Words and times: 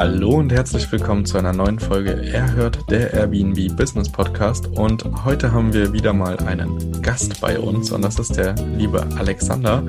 Hallo 0.00 0.36
und 0.36 0.50
herzlich 0.50 0.90
willkommen 0.90 1.26
zu 1.26 1.36
einer 1.36 1.52
neuen 1.52 1.78
Folge 1.78 2.32
Erhört 2.32 2.90
der 2.90 3.12
Airbnb 3.12 3.76
Business 3.76 4.08
Podcast. 4.08 4.66
Und 4.66 5.04
heute 5.26 5.52
haben 5.52 5.74
wir 5.74 5.92
wieder 5.92 6.14
mal 6.14 6.38
einen 6.38 7.02
Gast 7.02 7.38
bei 7.42 7.58
uns 7.58 7.92
und 7.92 8.00
das 8.00 8.18
ist 8.18 8.34
der 8.34 8.54
liebe 8.78 9.06
Alexander. 9.18 9.82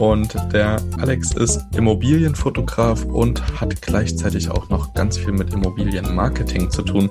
Und 0.00 0.34
der 0.52 0.82
Alex 0.98 1.32
ist 1.34 1.64
Immobilienfotograf 1.76 3.04
und 3.04 3.60
hat 3.60 3.80
gleichzeitig 3.80 4.50
auch 4.50 4.68
noch 4.68 4.94
ganz 4.94 5.16
viel 5.16 5.32
mit 5.32 5.54
Immobilienmarketing 5.54 6.68
zu 6.72 6.82
tun. 6.82 7.08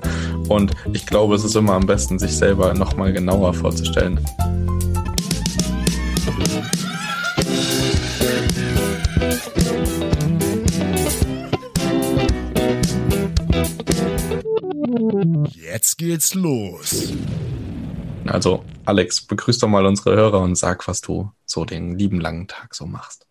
Und 0.50 0.72
ich 0.92 1.06
glaube, 1.06 1.34
es 1.36 1.44
ist 1.44 1.56
immer 1.56 1.72
am 1.72 1.86
besten, 1.86 2.18
sich 2.18 2.36
selber 2.36 2.74
nochmal 2.74 3.14
genauer 3.14 3.54
vorzustellen. 3.54 4.20
Geht's 16.02 16.34
los. 16.34 17.12
Also, 18.26 18.64
Alex, 18.84 19.24
begrüß 19.24 19.58
doch 19.58 19.68
mal 19.68 19.86
unsere 19.86 20.16
Hörer 20.16 20.40
und 20.40 20.56
sag, 20.56 20.88
was 20.88 21.00
du 21.00 21.30
so 21.44 21.64
den 21.64 21.96
lieben 21.96 22.20
langen 22.20 22.48
Tag 22.48 22.74
so 22.74 22.86
machst. 22.86 23.28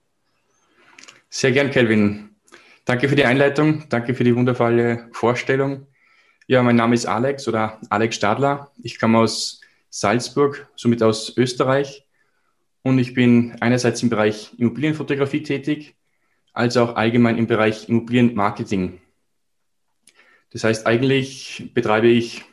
Sehr 1.29 1.51
gern, 1.51 1.69
Kelvin. 1.69 2.29
Danke 2.85 3.09
für 3.09 3.17
die 3.17 3.25
Einleitung. 3.25 3.89
Danke 3.89 4.15
für 4.15 4.23
die 4.23 4.33
wundervolle 4.35 5.09
Vorstellung. 5.11 5.87
Ja, 6.47 6.63
mein 6.63 6.77
Name 6.77 6.95
ist 6.95 7.05
Alex 7.05 7.45
oder 7.49 7.81
Alex 7.89 8.15
Stadler. 8.15 8.71
Ich 8.81 8.99
komme 8.99 9.17
aus 9.17 9.59
Salzburg, 9.89 10.69
somit 10.77 11.03
aus 11.03 11.35
Österreich. 11.35 12.05
Und 12.83 12.99
ich 12.99 13.13
bin 13.13 13.57
einerseits 13.59 14.01
im 14.01 14.09
Bereich 14.09 14.53
Immobilienfotografie 14.57 15.43
tätig, 15.43 15.95
als 16.53 16.77
auch 16.77 16.95
allgemein 16.95 17.37
im 17.37 17.47
Bereich 17.47 17.89
Immobilienmarketing. 17.89 19.01
Das 20.51 20.63
heißt, 20.63 20.87
eigentlich 20.87 21.71
betreibe 21.73 22.07
ich 22.07 22.45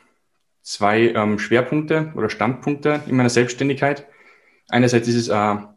zwei 0.69 1.13
ähm, 1.15 1.39
Schwerpunkte 1.39 2.13
oder 2.15 2.29
Standpunkte 2.29 3.01
in 3.07 3.17
meiner 3.17 3.31
Selbstständigkeit. 3.31 4.05
Einerseits 4.69 5.07
ist 5.07 5.15
es 5.15 5.29
eine 5.31 5.73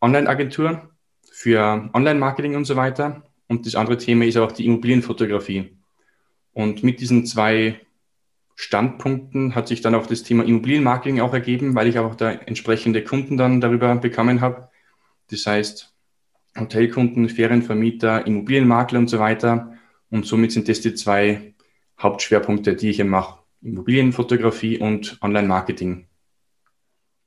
Online-Agentur 0.00 0.88
für 1.32 1.90
Online-Marketing 1.92 2.54
und 2.54 2.64
so 2.64 2.76
weiter. 2.76 3.24
Und 3.48 3.66
das 3.66 3.74
andere 3.74 3.98
Thema 3.98 4.24
ist 4.24 4.36
auch 4.36 4.52
die 4.52 4.66
Immobilienfotografie. 4.66 5.76
Und 6.52 6.84
mit 6.84 7.00
diesen 7.00 7.26
zwei 7.26 7.80
Standpunkten 8.54 9.56
hat 9.56 9.66
sich 9.66 9.80
dann 9.80 9.96
auch 9.96 10.06
das 10.06 10.22
Thema 10.22 10.44
Immobilienmarketing 10.44 11.20
auch 11.20 11.34
ergeben, 11.34 11.74
weil 11.74 11.88
ich 11.88 11.98
auch 11.98 12.14
da 12.14 12.30
entsprechende 12.30 13.02
Kunden 13.02 13.36
dann 13.36 13.60
darüber 13.60 13.96
bekommen 13.96 14.40
habe. 14.40 14.68
Das 15.28 15.44
heißt, 15.44 15.92
Hotelkunden, 16.56 17.28
Ferienvermieter, 17.28 18.24
Immobilienmakler 18.28 19.00
und 19.00 19.08
so 19.08 19.18
weiter. 19.18 19.76
Und 20.10 20.24
somit 20.24 20.52
sind 20.52 20.68
das 20.68 20.80
die 20.80 20.94
zwei 20.94 21.54
Hauptschwerpunkte, 22.00 22.76
die 22.76 22.90
ich 22.90 22.96
hier 22.96 23.04
mache. 23.04 23.40
Immobilienfotografie 23.66 24.78
und 24.78 25.18
Online-Marketing. 25.20 26.06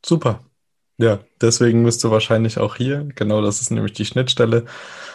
Super. 0.05 0.39
Ja, 0.97 1.19
deswegen 1.39 1.83
bist 1.83 2.03
du 2.03 2.11
wahrscheinlich 2.11 2.57
auch 2.57 2.75
hier. 2.75 3.07
Genau, 3.15 3.41
das 3.41 3.61
ist 3.61 3.71
nämlich 3.71 3.93
die 3.93 4.05
Schnittstelle. 4.05 4.65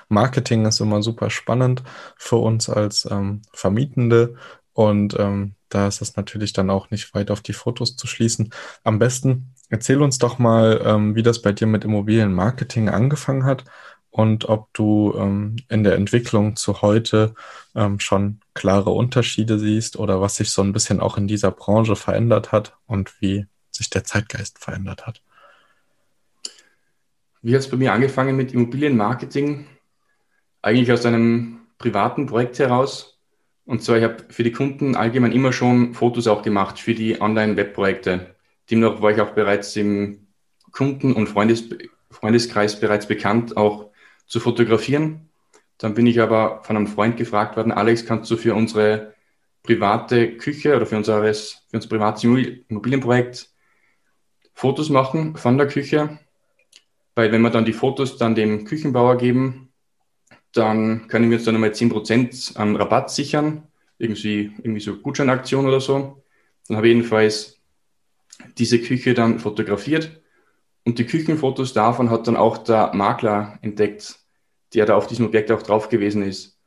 Marketing 0.09 0.65
ist 0.67 0.81
immer 0.81 1.03
super 1.03 1.31
spannend 1.31 1.83
für 2.17 2.37
uns 2.37 2.69
als 2.71 3.09
ähm, 3.11 3.43
Vermietende 3.53 4.37
und 4.73 5.19
ähm, 5.19 5.55
da 5.69 5.87
ist 5.89 6.01
es 6.01 6.17
natürlich 6.17 6.53
dann 6.53 6.71
auch 6.71 6.91
nicht 6.91 7.15
weit 7.15 7.31
auf 7.31 7.41
die 7.41 7.53
Fotos 7.53 7.97
zu 7.97 8.07
schließen. 8.07 8.51
Am 8.83 8.99
besten 8.99 9.55
erzähl 9.69 10.01
uns 10.03 10.19
doch 10.19 10.39
mal, 10.39 10.81
ähm, 10.85 11.17
wie 11.17 11.23
das 11.23 11.43
bei 11.43 11.53
dir 11.53 11.67
mit 11.67 11.85
Immobilienmarketing 11.85 12.89
angefangen 12.89 13.45
hat 13.45 13.65
und 14.15 14.49
ob 14.49 14.73
du 14.75 15.13
ähm, 15.19 15.57
in 15.69 15.83
der 15.83 15.97
Entwicklung 15.97 16.55
zu 16.55 16.83
heute 16.83 17.35
ähm, 17.75 17.99
schon 17.99 18.39
klare 18.55 18.91
Unterschiede 18.91 19.59
siehst 19.59 19.97
oder 19.99 20.21
was 20.21 20.37
sich 20.37 20.53
so 20.53 20.63
ein 20.63 20.73
bisschen 20.73 21.01
auch 21.01 21.17
in 21.17 21.27
dieser 21.27 21.51
Branche 21.51 21.97
verändert 21.97 22.53
hat 22.53 22.77
und 22.87 23.21
wie 23.21 23.47
sich 23.73 23.91
der 23.91 24.05
Zeitgeist 24.05 24.61
verändert 24.61 25.05
hat. 25.05 25.21
Wie 27.43 27.55
hat 27.55 27.63
es 27.63 27.69
bei 27.69 27.77
mir 27.77 27.93
angefangen 27.93 28.37
mit 28.37 28.55
Immobilienmarketing? 28.55 29.67
Eigentlich 30.63 30.93
aus 30.93 31.05
einem 31.05 31.63
privaten 31.79 32.27
Projekt 32.27 32.61
heraus. 32.61 33.19
Und 33.65 33.83
zwar, 33.83 33.97
ich 33.97 34.05
habe 34.05 34.19
für 34.29 34.45
die 34.45 34.53
Kunden 34.53 34.95
allgemein 34.95 35.33
immer 35.33 35.53
schon 35.53 35.93
Fotos 35.93 36.29
auch 36.29 36.43
gemacht 36.43 36.79
für 36.79 36.95
die 36.95 37.21
Online-Webprojekte. 37.21 38.37
Demnach 38.71 39.03
war 39.03 39.11
ich 39.11 39.21
auch 39.21 39.33
bereits 39.33 39.75
im 39.75 40.29
Kunden- 40.71 41.15
und 41.15 41.29
Freundes 41.29 41.69
Freundeskreis 42.13 42.79
bereits 42.79 43.09
bekannt, 43.09 43.57
auch 43.57 43.91
zu 44.27 44.41
fotografieren. 44.41 45.29
Dann 45.79 45.95
bin 45.95 46.07
ich 46.07 46.21
aber 46.21 46.63
von 46.65 46.77
einem 46.77 46.87
Freund 46.87 47.17
gefragt 47.17 47.57
worden, 47.57 47.73
Alex, 47.73 48.07
kannst 48.07 48.31
du 48.31 48.37
für 48.37 48.55
unsere 48.55 49.15
private 49.63 50.37
Küche 50.37 50.77
oder 50.77 50.87
für, 50.87 50.97
unseres, 50.97 51.65
für 51.69 51.77
unser 51.77 51.89
privates 51.89 52.25
Immobilienprojekt 52.25 53.51
Fotos 54.55 54.89
machen 54.89 55.37
von 55.37 55.59
der 55.59 55.67
Küche? 55.67 56.19
Weil 57.15 57.33
wenn 57.33 57.43
wir 57.43 57.51
dann 57.51 57.65
die 57.65 57.73
Fotos 57.73 58.17
dann 58.17 58.35
dem 58.35 58.65
Küchenbauer 58.65 59.19
geben, 59.19 59.73
dann 60.53 61.09
können 61.09 61.31
wir 61.31 61.39
uns 61.39 61.45
dann 61.45 61.55
nochmal 61.55 61.71
10% 61.71 62.57
an 62.57 62.77
Rabatt 62.77 63.11
sichern, 63.11 63.67
irgendwie, 63.99 64.53
irgendwie 64.59 64.81
so 64.81 64.97
Gutscheinaktion 64.97 65.67
oder 65.67 65.81
so. 65.81 66.23
Dann 66.69 66.77
habe 66.77 66.89
ich 66.89 66.95
jedenfalls 66.95 67.61
diese 68.59 68.81
Küche 68.81 69.15
dann 69.15 69.39
fotografiert 69.39 70.21
und 70.85 70.99
die 70.99 71.07
Küchenfotos 71.07 71.73
davon 71.73 72.11
hat 72.11 72.27
dann 72.27 72.37
auch 72.37 72.59
der 72.59 72.93
Makler 72.95 73.59
entdeckt, 73.63 74.19
der 74.75 74.87
da 74.87 74.97
auf 74.97 75.07
diesem 75.07 75.27
Objekt 75.27 75.51
auch 75.51 75.63
drauf 75.63 75.89
gewesen 75.89 76.23
ist. 76.23 76.59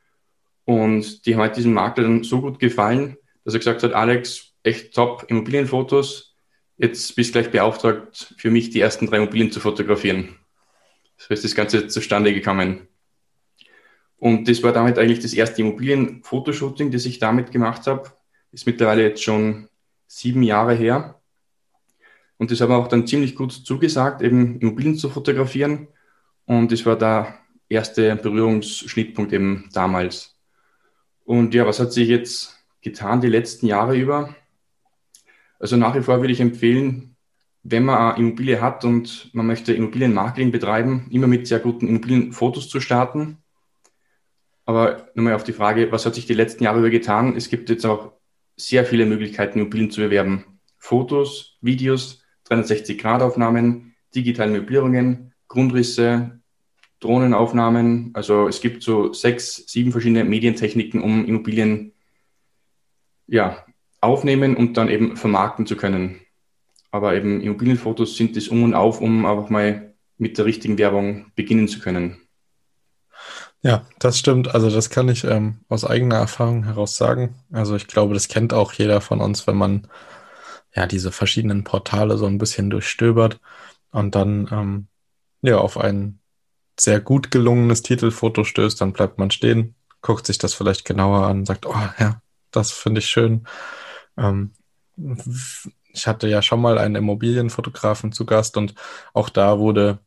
Und 0.65 1.25
die 1.25 1.33
haben 1.33 1.41
halt 1.41 1.55
diesem 1.55 1.73
Makler 1.73 2.03
dann 2.03 2.23
so 2.23 2.41
gut 2.41 2.59
gefallen, 2.59 3.17
dass 3.45 3.53
er 3.53 3.59
gesagt 3.59 3.83
hat, 3.83 3.93
Alex, 3.93 4.53
echt 4.63 4.93
top 4.93 5.25
Immobilienfotos. 5.27 6.35
Jetzt 6.77 7.15
bist 7.15 7.29
du 7.29 7.39
gleich 7.39 7.51
beauftragt, 7.51 8.33
für 8.37 8.51
mich 8.51 8.69
die 8.69 8.81
ersten 8.81 9.07
drei 9.07 9.17
Immobilien 9.17 9.51
zu 9.51 9.59
fotografieren. 9.59 10.35
So 11.17 11.33
ist 11.33 11.43
das 11.43 11.55
Ganze 11.55 11.87
zustande 11.87 12.33
gekommen. 12.33 12.87
Und 14.17 14.47
das 14.47 14.63
war 14.63 14.73
damit 14.73 14.97
eigentlich 14.97 15.19
das 15.19 15.33
erste 15.33 15.61
Immobilienfotoshooting, 15.61 16.91
das 16.91 17.05
ich 17.05 17.19
damit 17.19 17.51
gemacht 17.51 17.87
habe. 17.87 18.11
Ist 18.51 18.65
mittlerweile 18.65 19.03
jetzt 19.03 19.23
schon 19.23 19.69
sieben 20.07 20.43
Jahre 20.43 20.73
her. 20.73 21.21
Und 22.37 22.51
das 22.51 22.61
haben 22.61 22.69
wir 22.69 22.77
auch 22.77 22.87
dann 22.87 23.07
ziemlich 23.07 23.35
gut 23.35 23.51
zugesagt, 23.51 24.21
eben 24.21 24.59
Immobilien 24.59 24.95
zu 24.95 25.09
fotografieren. 25.09 25.87
Und 26.45 26.71
das 26.71 26.85
war 26.85 26.97
der 26.97 27.39
erste 27.69 28.15
Berührungsschnittpunkt 28.15 29.33
eben 29.33 29.69
damals. 29.73 30.35
Und 31.25 31.53
ja, 31.53 31.65
was 31.65 31.79
hat 31.79 31.91
sich 31.91 32.07
jetzt 32.07 32.55
getan 32.81 33.21
die 33.21 33.27
letzten 33.27 33.65
Jahre 33.67 33.97
über? 33.97 34.35
Also 35.59 35.75
nach 35.75 35.95
wie 35.95 36.01
vor 36.01 36.21
würde 36.21 36.31
ich 36.31 36.39
empfehlen, 36.39 37.15
wenn 37.63 37.83
man 37.83 37.97
eine 37.97 38.19
Immobilie 38.19 38.61
hat 38.61 38.85
und 38.85 39.29
man 39.33 39.47
möchte 39.47 39.73
Immobilienmarketing 39.73 40.51
betreiben, 40.51 41.07
immer 41.11 41.27
mit 41.27 41.47
sehr 41.47 41.59
guten 41.59 41.87
Immobilienfotos 41.87 42.69
zu 42.69 42.79
starten. 42.79 43.39
Aber 44.65 45.09
nochmal 45.15 45.33
auf 45.33 45.43
die 45.43 45.53
Frage, 45.53 45.91
was 45.91 46.05
hat 46.05 46.15
sich 46.15 46.25
die 46.25 46.33
letzten 46.33 46.63
Jahre 46.63 46.79
über 46.79 46.89
getan? 46.89 47.35
Es 47.35 47.49
gibt 47.49 47.69
jetzt 47.69 47.85
auch 47.85 48.13
sehr 48.55 48.85
viele 48.85 49.05
Möglichkeiten, 49.05 49.59
Immobilien 49.59 49.91
zu 49.91 50.01
bewerben. 50.01 50.59
Fotos, 50.77 51.57
Videos, 51.61 52.23
360-Grad-Aufnahmen, 52.49 53.95
digitale 54.15 54.51
Möblierungen, 54.51 55.33
Grundrisse, 55.47 56.39
Drohnenaufnahmen. 56.99 58.11
Also 58.13 58.47
es 58.47 58.61
gibt 58.61 58.83
so 58.83 59.13
sechs, 59.13 59.63
sieben 59.67 59.91
verschiedene 59.91 60.23
Medientechniken, 60.23 61.01
um 61.01 61.25
Immobilien 61.25 61.93
ja, 63.27 63.65
aufnehmen 64.01 64.55
und 64.55 64.77
dann 64.77 64.89
eben 64.89 65.17
vermarkten 65.17 65.65
zu 65.65 65.75
können. 65.75 66.21
Aber 66.91 67.15
eben 67.15 67.41
Immobilienfotos 67.41 68.15
sind 68.15 68.35
das 68.35 68.47
um 68.47 68.63
und 68.63 68.73
auf, 68.73 69.01
um 69.01 69.25
einfach 69.25 69.49
mal 69.49 69.93
mit 70.17 70.37
der 70.37 70.45
richtigen 70.45 70.77
Werbung 70.77 71.31
beginnen 71.35 71.67
zu 71.67 71.79
können. 71.79 72.17
Ja, 73.61 73.85
das 73.99 74.17
stimmt. 74.17 74.53
Also 74.53 74.69
das 74.69 74.89
kann 74.89 75.09
ich 75.09 75.23
ähm, 75.23 75.57
aus 75.67 75.83
eigener 75.83 76.15
Erfahrung 76.15 76.63
heraus 76.63 76.95
sagen. 76.95 77.35
Also 77.51 77.75
ich 77.75 77.87
glaube, 77.87 78.13
das 78.13 78.27
kennt 78.27 78.53
auch 78.53 78.73
jeder 78.73 79.01
von 79.01 79.19
uns, 79.19 79.47
wenn 79.47 79.57
man 79.57 79.87
ja 80.77 80.85
diese 80.85 81.11
verschiedenen 81.11 81.63
Portale 81.63 82.17
so 82.17 82.27
ein 82.27 82.37
bisschen 82.37 82.69
durchstöbert 82.69 83.39
und 83.91 84.15
dann 84.15 84.47
ähm, 84.51 84.87
ja 85.41 85.57
auf 85.57 85.77
ein 85.77 86.19
sehr 86.79 86.99
gut 87.01 87.31
gelungenes 87.31 87.81
Titelfoto 87.81 88.43
stößt, 88.43 88.79
dann 88.79 88.93
bleibt 88.93 89.17
man 89.17 89.31
stehen, 89.31 89.75
guckt 90.01 90.27
sich 90.27 90.37
das 90.37 90.53
vielleicht 90.53 90.85
genauer 90.85 91.25
an, 91.25 91.45
sagt, 91.45 91.65
oh 91.65 91.73
ja, 91.99 92.21
das 92.51 92.71
finde 92.71 92.99
ich 92.99 93.07
schön. 93.07 93.47
Ähm, 94.17 94.51
ich 95.91 96.05
hatte 96.05 96.27
ja 96.27 96.43
schon 96.43 96.61
mal 96.61 96.77
einen 96.77 96.95
Immobilienfotografen 96.95 98.11
zu 98.11 98.25
Gast 98.25 98.55
und 98.57 98.75
auch 99.13 99.29
da 99.29 99.57
wurde 99.57 99.99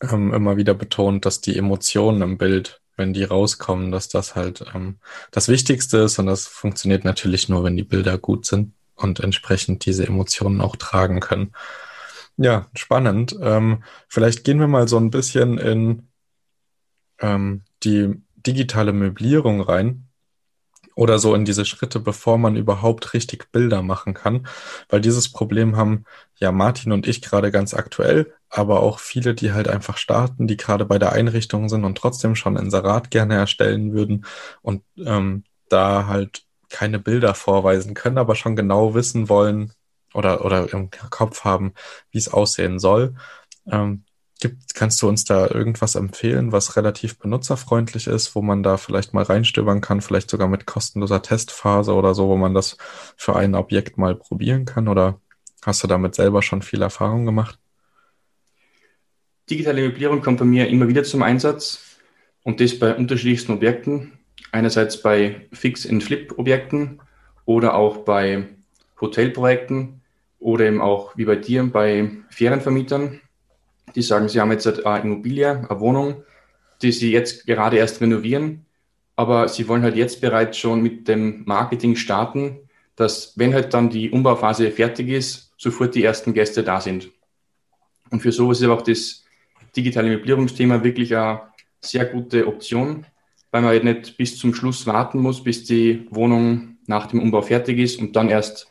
ähm, 0.00 0.32
immer 0.32 0.56
wieder 0.56 0.72
betont, 0.72 1.26
dass 1.26 1.42
die 1.42 1.58
Emotionen 1.58 2.22
im 2.22 2.38
Bild, 2.38 2.80
wenn 2.96 3.12
die 3.12 3.24
rauskommen, 3.24 3.92
dass 3.92 4.08
das 4.08 4.34
halt 4.34 4.64
ähm, 4.74 4.98
das 5.30 5.48
Wichtigste 5.48 5.98
ist 5.98 6.18
und 6.18 6.26
das 6.26 6.46
funktioniert 6.46 7.04
natürlich 7.04 7.50
nur, 7.50 7.64
wenn 7.64 7.76
die 7.76 7.84
Bilder 7.84 8.16
gut 8.16 8.46
sind 8.46 8.72
und 8.94 9.20
entsprechend 9.20 9.86
diese 9.86 10.06
Emotionen 10.06 10.60
auch 10.60 10.76
tragen 10.76 11.20
können. 11.20 11.52
Ja, 12.36 12.66
spannend. 12.74 13.36
Ähm, 13.40 13.84
vielleicht 14.08 14.44
gehen 14.44 14.58
wir 14.58 14.66
mal 14.66 14.88
so 14.88 14.96
ein 14.98 15.10
bisschen 15.10 15.58
in 15.58 16.08
ähm, 17.20 17.62
die 17.84 18.22
digitale 18.36 18.92
Möblierung 18.92 19.60
rein 19.60 20.08
oder 20.96 21.18
so 21.18 21.34
in 21.34 21.44
diese 21.44 21.64
Schritte, 21.64 22.00
bevor 22.00 22.38
man 22.38 22.56
überhaupt 22.56 23.14
richtig 23.14 23.50
Bilder 23.52 23.82
machen 23.82 24.14
kann. 24.14 24.46
Weil 24.88 25.00
dieses 25.00 25.30
Problem 25.32 25.76
haben 25.76 26.04
ja 26.36 26.52
Martin 26.52 26.92
und 26.92 27.06
ich 27.06 27.22
gerade 27.22 27.50
ganz 27.50 27.74
aktuell, 27.74 28.32
aber 28.48 28.80
auch 28.80 28.98
viele, 29.00 29.34
die 29.34 29.52
halt 29.52 29.68
einfach 29.68 29.96
starten, 29.96 30.46
die 30.46 30.56
gerade 30.56 30.84
bei 30.84 30.98
der 30.98 31.12
Einrichtung 31.12 31.68
sind 31.68 31.84
und 31.84 31.98
trotzdem 31.98 32.34
schon 32.36 32.56
Inserat 32.56 33.10
gerne 33.10 33.34
erstellen 33.34 33.92
würden 33.92 34.24
und 34.62 34.82
ähm, 34.98 35.44
da 35.68 36.06
halt 36.06 36.44
keine 36.74 36.98
Bilder 36.98 37.34
vorweisen 37.34 37.94
können, 37.94 38.18
aber 38.18 38.34
schon 38.34 38.56
genau 38.56 38.94
wissen 38.94 39.28
wollen 39.28 39.72
oder, 40.12 40.44
oder 40.44 40.72
im 40.72 40.90
Kopf 40.90 41.44
haben, 41.44 41.72
wie 42.10 42.18
es 42.18 42.32
aussehen 42.32 42.80
soll. 42.80 43.14
Ähm, 43.70 44.02
Gibt, 44.40 44.74
kannst 44.74 45.00
du 45.00 45.08
uns 45.08 45.24
da 45.24 45.46
irgendwas 45.46 45.94
empfehlen, 45.94 46.50
was 46.50 46.76
relativ 46.76 47.16
benutzerfreundlich 47.20 48.08
ist, 48.08 48.34
wo 48.34 48.42
man 48.42 48.64
da 48.64 48.76
vielleicht 48.76 49.14
mal 49.14 49.22
reinstöbern 49.22 49.80
kann, 49.80 50.00
vielleicht 50.00 50.28
sogar 50.28 50.48
mit 50.48 50.66
kostenloser 50.66 51.22
Testphase 51.22 51.94
oder 51.94 52.12
so, 52.12 52.26
wo 52.26 52.36
man 52.36 52.54
das 52.54 52.76
für 53.16 53.36
ein 53.36 53.54
Objekt 53.54 53.96
mal 53.96 54.16
probieren 54.16 54.64
kann? 54.64 54.88
Oder 54.88 55.20
hast 55.62 55.84
du 55.84 55.86
damit 55.86 56.16
selber 56.16 56.42
schon 56.42 56.62
viel 56.62 56.82
Erfahrung 56.82 57.24
gemacht? 57.24 57.60
Digitale 59.48 59.82
Möblierung 59.82 60.20
kommt 60.20 60.40
bei 60.40 60.44
mir 60.44 60.66
immer 60.66 60.88
wieder 60.88 61.04
zum 61.04 61.22
Einsatz 61.22 62.00
und 62.42 62.60
das 62.60 62.76
bei 62.76 62.96
unterschiedlichsten 62.96 63.52
Objekten. 63.52 64.18
Einerseits 64.52 65.02
bei 65.02 65.48
Fix-and-Flip-Objekten 65.52 67.00
oder 67.44 67.74
auch 67.74 67.98
bei 67.98 68.48
Hotelprojekten 69.00 70.00
oder 70.38 70.66
eben 70.66 70.80
auch 70.80 71.16
wie 71.16 71.24
bei 71.24 71.36
dir 71.36 71.64
bei 71.64 72.10
Ferienvermietern 72.30 73.20
die 73.94 74.02
sagen, 74.02 74.28
sie 74.28 74.40
haben 74.40 74.50
jetzt 74.50 74.86
eine 74.86 75.04
Immobilie, 75.04 75.68
eine 75.68 75.80
Wohnung, 75.80 76.24
die 76.82 76.92
sie 76.92 77.12
jetzt 77.12 77.46
gerade 77.46 77.76
erst 77.76 78.00
renovieren, 78.00 78.66
aber 79.16 79.48
sie 79.48 79.68
wollen 79.68 79.82
halt 79.82 79.96
jetzt 79.96 80.20
bereits 80.20 80.58
schon 80.58 80.82
mit 80.82 81.06
dem 81.08 81.44
Marketing 81.46 81.96
starten, 81.96 82.58
dass 82.96 83.36
wenn 83.36 83.54
halt 83.54 83.74
dann 83.74 83.90
die 83.90 84.10
Umbauphase 84.10 84.70
fertig 84.70 85.08
ist, 85.08 85.52
sofort 85.56 85.94
die 85.94 86.04
ersten 86.04 86.34
Gäste 86.34 86.62
da 86.62 86.80
sind. 86.80 87.10
Und 88.10 88.20
für 88.20 88.32
sowas 88.32 88.58
ist 88.58 88.64
aber 88.64 88.74
auch 88.74 88.82
das 88.82 89.24
digitale 89.76 90.08
Möblierungsthema 90.08 90.82
wirklich 90.82 91.16
eine 91.16 91.42
sehr 91.80 92.04
gute 92.06 92.46
Option, 92.46 93.06
weil 93.54 93.62
man 93.62 93.70
halt 93.70 93.84
nicht 93.84 94.16
bis 94.16 94.36
zum 94.36 94.52
Schluss 94.52 94.84
warten 94.84 95.20
muss, 95.20 95.44
bis 95.44 95.62
die 95.62 96.08
Wohnung 96.10 96.76
nach 96.88 97.06
dem 97.06 97.22
Umbau 97.22 97.40
fertig 97.40 97.78
ist 97.78 98.00
und 98.00 98.16
dann 98.16 98.28
erst 98.28 98.66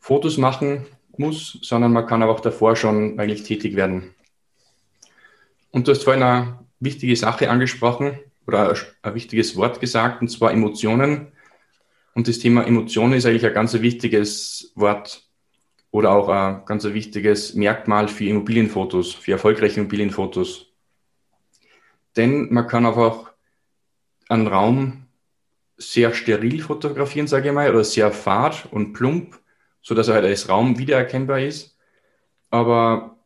Fotos 0.00 0.36
machen 0.36 0.84
muss, 1.16 1.58
sondern 1.62 1.94
man 1.94 2.06
kann 2.06 2.22
aber 2.22 2.32
auch 2.32 2.40
davor 2.40 2.76
schon 2.76 3.18
eigentlich 3.18 3.42
tätig 3.42 3.74
werden. 3.74 4.14
Und 5.70 5.88
du 5.88 5.92
hast 5.92 6.04
vorhin 6.04 6.22
eine 6.22 6.58
wichtige 6.78 7.16
Sache 7.16 7.48
angesprochen 7.48 8.18
oder 8.46 8.76
ein 9.00 9.14
wichtiges 9.14 9.56
Wort 9.56 9.80
gesagt, 9.80 10.20
und 10.20 10.28
zwar 10.28 10.52
Emotionen. 10.52 11.28
Und 12.12 12.28
das 12.28 12.38
Thema 12.38 12.66
Emotionen 12.66 13.14
ist 13.14 13.24
eigentlich 13.24 13.46
ein 13.46 13.54
ganz 13.54 13.72
wichtiges 13.72 14.72
Wort 14.74 15.26
oder 15.90 16.10
auch 16.10 16.28
ein 16.28 16.66
ganz 16.66 16.84
wichtiges 16.84 17.54
Merkmal 17.54 18.08
für 18.08 18.26
Immobilienfotos, 18.26 19.14
für 19.14 19.32
erfolgreiche 19.32 19.80
Immobilienfotos. 19.80 20.66
Denn 22.14 22.52
man 22.52 22.66
kann 22.66 22.84
einfach 22.84 23.31
einen 24.32 24.46
Raum 24.46 25.06
sehr 25.76 26.14
steril 26.14 26.62
fotografieren, 26.62 27.26
sage 27.26 27.48
ich 27.48 27.54
mal, 27.54 27.70
oder 27.70 27.84
sehr 27.84 28.10
fad 28.12 28.68
und 28.70 28.92
plump, 28.92 29.38
sodass 29.82 30.08
er 30.08 30.14
halt 30.14 30.24
als 30.24 30.48
Raum 30.48 30.78
wiedererkennbar 30.78 31.40
ist. 31.40 31.76
Aber 32.50 33.16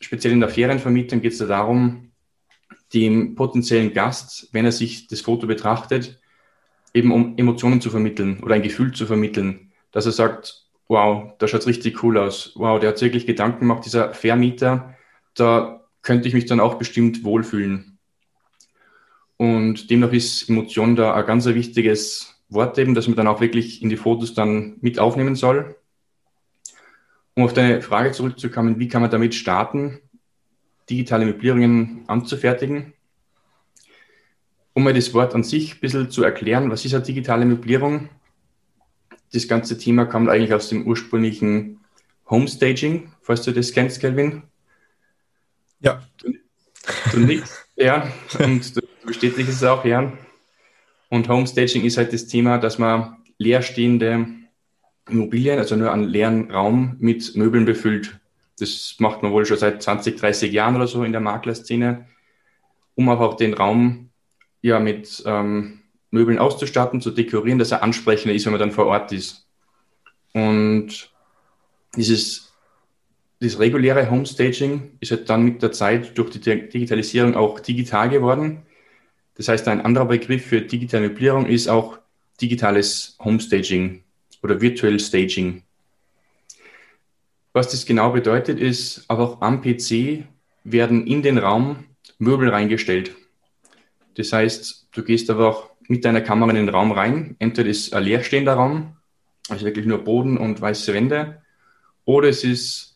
speziell 0.00 0.32
in 0.32 0.40
der 0.40 0.48
Ferienvermietung 0.48 1.20
geht 1.20 1.32
es 1.32 1.38
ja 1.38 1.46
darum, 1.46 2.12
dem 2.92 3.34
potenziellen 3.34 3.92
Gast, 3.92 4.48
wenn 4.52 4.64
er 4.64 4.72
sich 4.72 5.06
das 5.06 5.22
Foto 5.22 5.46
betrachtet, 5.46 6.20
eben 6.92 7.12
um 7.12 7.38
Emotionen 7.38 7.80
zu 7.80 7.90
vermitteln 7.90 8.40
oder 8.42 8.54
ein 8.54 8.62
Gefühl 8.62 8.92
zu 8.92 9.06
vermitteln, 9.06 9.72
dass 9.92 10.06
er 10.06 10.12
sagt, 10.12 10.66
wow, 10.88 11.32
da 11.38 11.48
schaut 11.48 11.66
richtig 11.66 12.02
cool 12.02 12.18
aus, 12.18 12.52
wow, 12.56 12.78
der 12.78 12.90
hat 12.90 13.00
wirklich 13.00 13.26
Gedanken 13.26 13.60
gemacht, 13.60 13.86
dieser 13.86 14.12
Vermieter, 14.12 14.94
da 15.34 15.84
könnte 16.02 16.28
ich 16.28 16.34
mich 16.34 16.46
dann 16.46 16.60
auch 16.60 16.74
bestimmt 16.74 17.24
wohlfühlen. 17.24 17.91
Und 19.36 19.90
demnach 19.90 20.12
ist 20.12 20.48
Emotion 20.48 20.96
da 20.96 21.14
ein 21.14 21.26
ganz 21.26 21.46
wichtiges 21.46 22.32
Wort 22.48 22.78
eben, 22.78 22.94
dass 22.94 23.08
man 23.08 23.16
dann 23.16 23.26
auch 23.26 23.40
wirklich 23.40 23.82
in 23.82 23.88
die 23.88 23.96
Fotos 23.96 24.34
dann 24.34 24.76
mit 24.80 24.98
aufnehmen 24.98 25.34
soll. 25.34 25.76
Um 27.34 27.44
auf 27.44 27.54
deine 27.54 27.80
Frage 27.80 28.12
zurückzukommen, 28.12 28.78
wie 28.78 28.88
kann 28.88 29.00
man 29.00 29.10
damit 29.10 29.34
starten, 29.34 30.00
digitale 30.90 31.24
Möblierungen 31.24 32.04
anzufertigen? 32.06 32.92
Um 34.74 34.84
mal 34.84 34.94
das 34.94 35.14
Wort 35.14 35.34
an 35.34 35.42
sich 35.42 35.74
ein 35.74 35.80
bisschen 35.80 36.10
zu 36.10 36.22
erklären, 36.22 36.70
was 36.70 36.84
ist 36.84 36.94
eine 36.94 37.02
digitale 37.02 37.44
Möblierung? 37.46 38.10
Das 39.32 39.48
ganze 39.48 39.78
Thema 39.78 40.04
kommt 40.04 40.28
eigentlich 40.28 40.52
aus 40.52 40.68
dem 40.68 40.86
ursprünglichen 40.86 41.80
Homestaging, 42.28 43.12
falls 43.22 43.42
du 43.42 43.52
das 43.52 43.72
kennst, 43.72 44.00
Kelvin. 44.00 44.42
Ja. 45.80 46.02
Du, 46.18 46.32
du 47.12 47.20
nix, 47.20 47.66
ja, 47.76 48.12
und 48.38 48.81
du 49.12 49.20
bestätigst 49.20 49.52
es 49.52 49.64
auch, 49.64 49.84
ja. 49.84 50.12
Und 51.08 51.28
Homestaging 51.28 51.84
ist 51.84 51.98
halt 51.98 52.12
das 52.12 52.26
Thema, 52.26 52.58
dass 52.58 52.78
man 52.78 53.16
leerstehende 53.38 54.26
Immobilien, 55.08 55.58
also 55.58 55.76
nur 55.76 55.92
einen 55.92 56.04
leeren 56.04 56.50
Raum 56.50 56.96
mit 56.98 57.36
Möbeln 57.36 57.64
befüllt. 57.64 58.18
Das 58.58 58.96
macht 58.98 59.22
man 59.22 59.32
wohl 59.32 59.44
schon 59.44 59.58
seit 59.58 59.82
20, 59.82 60.18
30 60.18 60.52
Jahren 60.52 60.76
oder 60.76 60.86
so 60.86 61.04
in 61.04 61.12
der 61.12 61.20
Maklerszene, 61.20 62.06
um 62.94 63.08
einfach 63.08 63.34
den 63.34 63.54
Raum 63.54 64.10
ja 64.62 64.78
mit 64.78 65.22
ähm, 65.26 65.80
Möbeln 66.10 66.38
auszustatten, 66.38 67.00
zu 67.00 67.10
dekorieren, 67.10 67.58
dass 67.58 67.72
er 67.72 67.82
ansprechender 67.82 68.34
ist, 68.34 68.44
wenn 68.46 68.52
man 68.52 68.60
dann 68.60 68.70
vor 68.70 68.86
Ort 68.86 69.12
ist. 69.12 69.46
Und 70.32 71.10
dieses, 71.96 72.52
dieses 73.40 73.58
reguläre 73.58 74.10
Homestaging 74.10 74.92
ist 75.00 75.10
halt 75.10 75.28
dann 75.28 75.42
mit 75.42 75.62
der 75.62 75.72
Zeit 75.72 76.16
durch 76.16 76.30
die 76.30 76.40
Digitalisierung 76.40 77.34
auch 77.34 77.60
digital 77.60 78.08
geworden. 78.08 78.62
Das 79.36 79.48
heißt, 79.48 79.66
ein 79.68 79.80
anderer 79.80 80.06
Begriff 80.06 80.46
für 80.46 80.60
digitale 80.60 81.08
Möblierung 81.08 81.46
ist 81.46 81.68
auch 81.68 81.98
digitales 82.40 83.16
Homestaging 83.18 84.02
oder 84.42 84.60
Virtual 84.60 84.98
Staging. 84.98 85.62
Was 87.52 87.70
das 87.70 87.86
genau 87.86 88.10
bedeutet, 88.12 88.58
ist, 88.58 89.04
auch 89.08 89.40
am 89.40 89.60
PC 89.60 90.24
werden 90.64 91.06
in 91.06 91.22
den 91.22 91.38
Raum 91.38 91.84
Möbel 92.18 92.48
reingestellt. 92.48 93.14
Das 94.16 94.32
heißt, 94.32 94.88
du 94.92 95.02
gehst 95.02 95.30
einfach 95.30 95.70
mit 95.88 96.04
deiner 96.04 96.20
Kamera 96.20 96.50
in 96.50 96.56
den 96.56 96.68
Raum 96.68 96.92
rein. 96.92 97.36
Entweder 97.38 97.68
ist 97.68 97.92
ein 97.94 98.04
leerstehender 98.04 98.54
Raum, 98.54 98.96
also 99.48 99.64
wirklich 99.64 99.86
nur 99.86 99.98
Boden 99.98 100.38
und 100.38 100.60
weiße 100.60 100.94
Wände, 100.94 101.42
oder 102.04 102.28
es 102.28 102.44
ist 102.44 102.91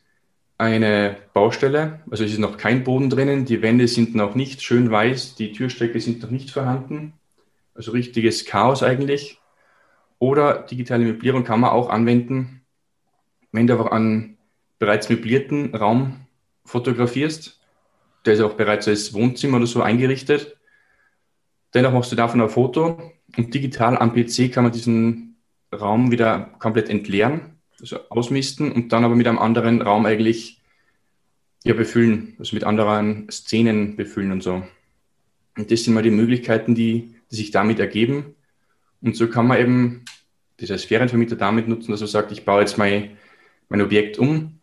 eine 0.58 1.16
Baustelle, 1.34 2.00
also 2.10 2.24
es 2.24 2.32
ist 2.32 2.38
noch 2.38 2.56
kein 2.56 2.84
Boden 2.84 3.10
drinnen, 3.10 3.44
die 3.44 3.60
Wände 3.60 3.88
sind 3.88 4.14
noch 4.14 4.34
nicht 4.34 4.62
schön 4.62 4.90
weiß, 4.90 5.34
die 5.34 5.52
Türstrecke 5.52 6.00
sind 6.00 6.22
noch 6.22 6.30
nicht 6.30 6.50
vorhanden. 6.50 7.12
Also 7.74 7.92
richtiges 7.92 8.46
Chaos 8.46 8.82
eigentlich. 8.82 9.38
Oder 10.18 10.62
digitale 10.62 11.04
Möblierung 11.04 11.44
kann 11.44 11.60
man 11.60 11.70
auch 11.70 11.90
anwenden, 11.90 12.62
wenn 13.52 13.66
du 13.66 13.74
einfach 13.74 13.92
einen 13.92 14.38
bereits 14.78 15.10
möblierten 15.10 15.74
Raum 15.74 16.26
fotografierst. 16.64 17.60
Der 18.24 18.34
ist 18.34 18.40
auch 18.40 18.54
bereits 18.54 18.88
als 18.88 19.12
Wohnzimmer 19.12 19.58
oder 19.58 19.66
so 19.66 19.82
eingerichtet. 19.82 20.56
Dennoch 21.74 21.92
machst 21.92 22.12
du 22.12 22.16
davon 22.16 22.40
ein 22.40 22.48
Foto 22.48 23.12
und 23.36 23.54
digital 23.54 23.98
am 23.98 24.14
PC 24.14 24.50
kann 24.50 24.64
man 24.64 24.72
diesen 24.72 25.36
Raum 25.72 26.10
wieder 26.10 26.54
komplett 26.58 26.88
entleeren, 26.88 27.55
also 27.80 27.98
ausmisten 28.08 28.72
und 28.72 28.92
dann 28.92 29.04
aber 29.04 29.14
mit 29.14 29.26
einem 29.26 29.38
anderen 29.38 29.82
Raum 29.82 30.06
eigentlich 30.06 30.60
ja, 31.64 31.74
befüllen, 31.74 32.34
also 32.38 32.54
mit 32.54 32.64
anderen 32.64 33.28
Szenen 33.30 33.96
befüllen 33.96 34.32
und 34.32 34.42
so. 34.42 34.62
Und 35.56 35.70
das 35.70 35.84
sind 35.84 35.94
mal 35.94 36.02
die 36.02 36.10
Möglichkeiten, 36.10 36.74
die, 36.74 37.14
die 37.30 37.36
sich 37.36 37.50
damit 37.50 37.80
ergeben. 37.80 38.34
Und 39.00 39.16
so 39.16 39.28
kann 39.28 39.46
man 39.46 39.58
eben 39.58 40.04
dieser 40.60 40.78
Sphärenvermieter 40.78 41.36
damit 41.36 41.68
nutzen, 41.68 41.90
dass 41.90 42.00
er 42.00 42.06
sagt, 42.06 42.32
ich 42.32 42.44
baue 42.44 42.60
jetzt 42.60 42.78
mein, 42.78 43.16
mein 43.68 43.82
Objekt 43.82 44.18
um 44.18 44.56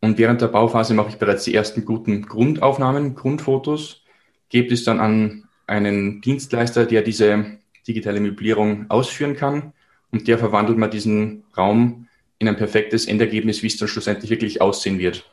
und 0.00 0.18
während 0.18 0.40
der 0.40 0.48
Bauphase 0.48 0.94
mache 0.94 1.10
ich 1.10 1.16
bereits 1.16 1.44
die 1.44 1.54
ersten 1.54 1.84
guten 1.84 2.22
Grundaufnahmen, 2.22 3.14
Grundfotos, 3.14 4.02
gebe 4.48 4.72
es 4.72 4.84
dann 4.84 4.98
an 4.98 5.44
einen 5.66 6.20
Dienstleister, 6.20 6.86
der 6.86 7.02
diese 7.02 7.58
digitale 7.86 8.20
Möblierung 8.20 8.86
ausführen 8.88 9.36
kann 9.36 9.72
und 10.10 10.26
der 10.26 10.38
verwandelt 10.38 10.78
mal 10.78 10.88
diesen 10.88 11.44
Raum 11.56 12.08
in 12.40 12.48
ein 12.48 12.56
perfektes 12.56 13.06
Endergebnis, 13.06 13.62
wie 13.62 13.68
es 13.68 13.76
dann 13.76 13.86
schlussendlich 13.86 14.30
wirklich 14.30 14.60
aussehen 14.60 14.98
wird. 14.98 15.30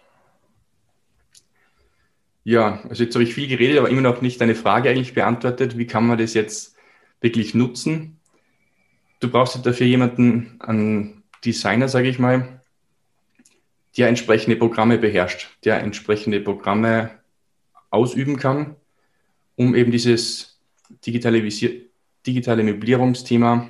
Ja, 2.44 2.84
also 2.88 3.04
jetzt 3.04 3.16
habe 3.16 3.24
ich 3.24 3.34
viel 3.34 3.48
geredet, 3.48 3.78
aber 3.80 3.90
immer 3.90 4.02
noch 4.02 4.22
nicht 4.22 4.40
deine 4.40 4.56
Frage 4.56 4.90
eigentlich 4.90 5.14
beantwortet. 5.14 5.78
Wie 5.78 5.88
kann 5.88 6.06
man 6.06 6.18
das 6.18 6.34
jetzt 6.34 6.76
wirklich 7.22 7.54
nutzen? 7.56 8.20
Du 9.20 9.30
brauchst 9.30 9.66
dafür 9.66 9.88
jemanden, 9.88 10.58
einen 10.60 11.24
Designer, 11.44 11.88
sage 11.88 12.10
ich 12.10 12.20
mal, 12.20 12.62
der 13.98 14.10
entsprechende 14.10 14.58
Programme 14.58 14.98
beherrscht, 14.98 15.50
der 15.64 15.80
entsprechende 15.80 16.40
Programme 16.40 17.12
ausüben 17.90 18.38
kann, 18.38 18.76
um 19.56 19.76
eben 19.76 19.92
dieses 19.92 20.60
digitale, 21.06 21.42
digitale 22.26 22.64
Möblierungsthema 22.64 23.70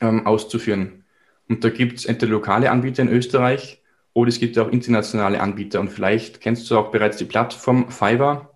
ähm, 0.00 0.26
auszuführen. 0.26 1.03
Und 1.48 1.64
da 1.64 1.70
gibt 1.70 1.98
es 1.98 2.04
entweder 2.06 2.32
lokale 2.32 2.70
Anbieter 2.70 3.02
in 3.02 3.08
Österreich 3.08 3.82
oder 4.12 4.28
es 4.28 4.38
gibt 4.38 4.58
auch 4.58 4.68
internationale 4.68 5.40
Anbieter. 5.40 5.80
Und 5.80 5.90
vielleicht 5.90 6.40
kennst 6.40 6.70
du 6.70 6.78
auch 6.78 6.90
bereits 6.90 7.16
die 7.16 7.24
Plattform 7.24 7.90
Fiverr. 7.90 8.50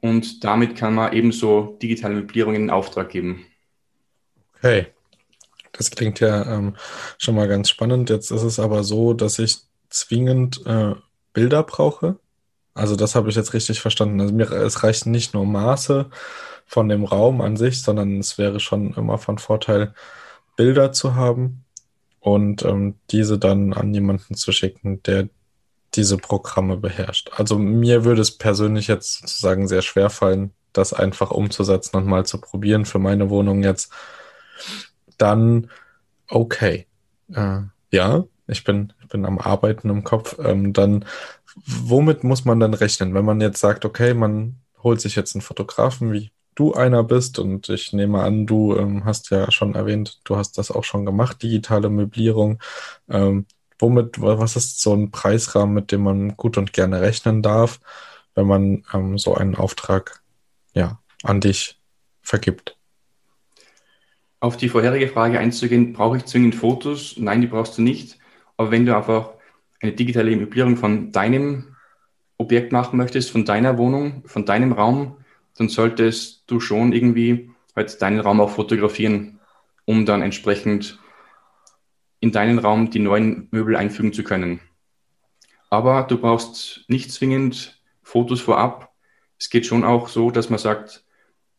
Und 0.00 0.42
damit 0.42 0.76
kann 0.76 0.94
man 0.94 1.12
ebenso 1.12 1.78
digitale 1.82 2.14
Möblierungen 2.14 2.62
in 2.62 2.70
Auftrag 2.70 3.10
geben. 3.10 3.46
Okay. 4.56 4.86
Das 5.72 5.90
klingt 5.90 6.20
ja 6.20 6.44
ähm, 6.54 6.76
schon 7.18 7.34
mal 7.34 7.48
ganz 7.48 7.70
spannend. 7.70 8.10
Jetzt 8.10 8.30
ist 8.30 8.42
es 8.42 8.58
aber 8.58 8.84
so, 8.84 9.14
dass 9.14 9.38
ich 9.38 9.58
zwingend 9.88 10.64
äh, 10.66 10.94
Bilder 11.32 11.62
brauche. 11.62 12.18
Also 12.74 12.96
das 12.96 13.14
habe 13.14 13.30
ich 13.30 13.36
jetzt 13.36 13.54
richtig 13.54 13.80
verstanden. 13.80 14.20
Also 14.20 14.34
mir, 14.34 14.50
es 14.50 14.82
reichen 14.82 15.10
nicht 15.10 15.34
nur 15.34 15.46
Maße 15.46 16.10
von 16.66 16.88
dem 16.88 17.04
Raum 17.04 17.40
an 17.40 17.56
sich, 17.56 17.82
sondern 17.82 18.18
es 18.18 18.38
wäre 18.38 18.60
schon 18.60 18.94
immer 18.94 19.18
von 19.18 19.38
Vorteil, 19.38 19.94
Bilder 20.56 20.92
zu 20.92 21.14
haben 21.14 21.61
und 22.22 22.64
ähm, 22.64 22.94
diese 23.10 23.36
dann 23.36 23.72
an 23.72 23.92
jemanden 23.92 24.36
zu 24.36 24.52
schicken, 24.52 25.02
der 25.02 25.28
diese 25.94 26.16
Programme 26.16 26.76
beherrscht. 26.76 27.30
Also 27.36 27.58
mir 27.58 28.04
würde 28.04 28.22
es 28.22 28.38
persönlich 28.38 28.86
jetzt 28.86 29.20
sozusagen 29.20 29.66
sehr 29.66 29.82
schwer 29.82 30.08
fallen, 30.08 30.52
das 30.72 30.92
einfach 30.92 31.32
umzusetzen 31.32 31.96
und 31.96 32.06
mal 32.06 32.24
zu 32.24 32.40
probieren 32.40 32.86
für 32.86 33.00
meine 33.00 33.28
Wohnung 33.28 33.64
jetzt. 33.64 33.92
Dann 35.18 35.68
okay. 36.28 36.86
Äh, 37.34 37.62
ja, 37.90 38.24
ich 38.46 38.62
bin, 38.62 38.92
ich 39.02 39.08
bin 39.08 39.26
am 39.26 39.40
Arbeiten 39.40 39.90
im 39.90 40.04
Kopf. 40.04 40.38
Ähm, 40.38 40.72
dann, 40.72 41.04
womit 41.66 42.22
muss 42.22 42.44
man 42.44 42.60
dann 42.60 42.72
rechnen, 42.72 43.14
wenn 43.14 43.24
man 43.24 43.40
jetzt 43.40 43.58
sagt, 43.58 43.84
okay, 43.84 44.14
man 44.14 44.60
holt 44.80 45.00
sich 45.00 45.16
jetzt 45.16 45.34
einen 45.34 45.42
Fotografen 45.42 46.12
wie 46.12 46.30
du 46.54 46.74
einer 46.74 47.02
bist 47.04 47.38
und 47.38 47.68
ich 47.68 47.92
nehme 47.92 48.20
an, 48.20 48.46
du 48.46 48.76
ähm, 48.76 49.04
hast 49.04 49.30
ja 49.30 49.50
schon 49.50 49.74
erwähnt, 49.74 50.20
du 50.24 50.36
hast 50.36 50.58
das 50.58 50.70
auch 50.70 50.84
schon 50.84 51.06
gemacht, 51.06 51.42
digitale 51.42 51.88
Möblierung. 51.88 52.60
Ähm, 53.08 53.46
womit, 53.78 54.20
was 54.20 54.56
ist 54.56 54.80
so 54.80 54.94
ein 54.94 55.10
Preisrahmen, 55.10 55.74
mit 55.74 55.92
dem 55.92 56.02
man 56.02 56.36
gut 56.36 56.58
und 56.58 56.72
gerne 56.72 57.00
rechnen 57.00 57.42
darf, 57.42 57.80
wenn 58.34 58.46
man 58.46 58.84
ähm, 58.92 59.18
so 59.18 59.34
einen 59.34 59.56
Auftrag 59.56 60.22
ja, 60.74 61.00
an 61.22 61.40
dich 61.40 61.80
vergibt? 62.22 62.76
Auf 64.40 64.56
die 64.56 64.68
vorherige 64.68 65.08
Frage 65.08 65.38
einzugehen, 65.38 65.92
brauche 65.92 66.16
ich 66.16 66.24
zwingend 66.24 66.54
Fotos? 66.54 67.14
Nein, 67.16 67.40
die 67.40 67.46
brauchst 67.46 67.78
du 67.78 67.82
nicht. 67.82 68.18
Aber 68.56 68.70
wenn 68.70 68.86
du 68.86 68.96
einfach 68.96 69.30
eine 69.80 69.92
digitale 69.92 70.34
Möblierung 70.36 70.76
von 70.76 71.12
deinem 71.12 71.76
Objekt 72.38 72.72
machen 72.72 72.96
möchtest, 72.96 73.30
von 73.30 73.44
deiner 73.44 73.78
Wohnung, 73.78 74.22
von 74.26 74.44
deinem 74.44 74.72
Raum, 74.72 75.16
dann 75.56 75.68
solltest 75.68 76.44
du 76.46 76.60
schon 76.60 76.92
irgendwie 76.92 77.50
halt 77.74 78.00
deinen 78.02 78.20
Raum 78.20 78.40
auch 78.40 78.50
fotografieren, 78.50 79.40
um 79.84 80.06
dann 80.06 80.22
entsprechend 80.22 80.98
in 82.20 82.32
deinen 82.32 82.58
Raum 82.58 82.90
die 82.90 83.00
neuen 83.00 83.48
Möbel 83.50 83.76
einfügen 83.76 84.12
zu 84.12 84.22
können. 84.22 84.60
Aber 85.70 86.02
du 86.04 86.18
brauchst 86.18 86.84
nicht 86.88 87.10
zwingend 87.10 87.80
Fotos 88.02 88.40
vorab. 88.40 88.92
Es 89.38 89.50
geht 89.50 89.66
schon 89.66 89.84
auch 89.84 90.08
so, 90.08 90.30
dass 90.30 90.50
man 90.50 90.58
sagt, 90.58 91.04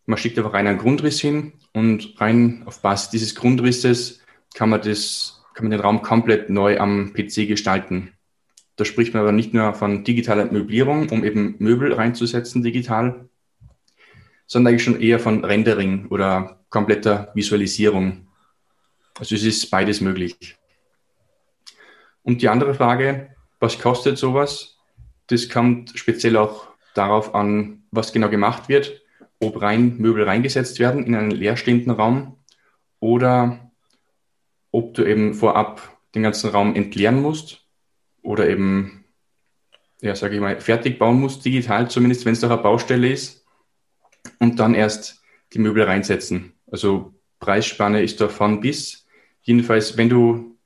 man 0.06 0.18
schickt 0.18 0.38
einfach 0.38 0.54
rein 0.54 0.68
einen 0.68 0.78
Grundriss 0.78 1.20
hin 1.20 1.54
und 1.74 2.20
rein 2.20 2.64
auf 2.66 2.82
Basis 2.82 3.10
dieses 3.10 3.36
Grundrisses 3.36 4.22
kann 4.54 4.70
man, 4.70 4.82
das, 4.82 5.44
kann 5.54 5.66
man 5.66 5.72
den 5.72 5.80
Raum 5.80 6.02
komplett 6.02 6.50
neu 6.50 6.80
am 6.80 7.14
PC 7.14 7.48
gestalten. 7.48 8.14
Da 8.76 8.86
spricht 8.86 9.14
man 9.14 9.22
aber 9.22 9.32
nicht 9.32 9.54
nur 9.54 9.74
von 9.74 10.04
digitaler 10.04 10.52
Möblierung, 10.52 11.10
um 11.10 11.24
eben 11.24 11.56
Möbel 11.60 11.94
reinzusetzen 11.94 12.64
digital, 12.64 13.30
sondern 14.46 14.72
eigentlich 14.72 14.84
schon 14.84 15.02
eher 15.02 15.20
von 15.20 15.44
Rendering 15.44 16.08
oder 16.08 16.64
kompletter 16.70 17.32
Visualisierung. 17.34 18.28
Also 19.18 19.36
es 19.36 19.44
ist 19.44 19.70
beides 19.70 20.02
möglich. 20.02 20.58
Und 22.24 22.42
die 22.42 22.50
andere 22.50 22.74
Frage, 22.74 23.36
was 23.60 23.80
kostet 23.80 24.18
sowas? 24.18 24.78
Das 25.28 25.50
kommt 25.50 25.92
speziell 25.96 26.38
auch 26.38 26.68
darauf 26.94 27.36
an, 27.36 27.84
was 27.92 28.12
genau 28.12 28.30
gemacht 28.30 28.70
wird, 28.70 29.02
ob 29.40 29.62
rein 29.62 29.98
Möbel 29.98 30.24
reingesetzt 30.24 30.80
werden 30.80 31.06
in 31.06 31.16
einen 31.16 31.32
leerstehenden 31.32 31.92
Raum 31.92 32.38
oder 33.00 33.72
ob 34.72 34.94
du 34.94 35.06
eben 35.06 35.34
vorab 35.34 35.98
den 36.16 36.24
ganzen 36.24 36.50
Raum 36.50 36.76
entleeren 36.76 37.22
musst 37.22 37.66
oder 38.22 38.50
eben, 38.50 39.06
ja, 40.02 40.16
sage 40.16 40.36
ich 40.36 40.42
mal, 40.42 40.60
fertig 40.60 40.98
bauen 40.98 41.20
musst, 41.20 41.46
digital 41.46 41.90
zumindest, 41.90 42.26
wenn 42.26 42.34
es 42.34 42.40
doch 42.40 42.50
eine 42.50 42.62
Baustelle 42.62 43.10
ist 43.10 43.43
und 44.40 44.60
dann 44.60 44.76
erst 44.76 45.22
die 45.54 45.60
Möbel 45.60 45.84
reinsetzen. 45.84 46.54
Also 46.72 47.14
Preisspanne 47.40 48.02
ist 48.02 48.22
da 48.22 48.30
von 48.30 48.62
bis. 48.62 49.06
Jedenfalls, 49.42 49.98
wenn 49.98 50.10
du 50.10 50.58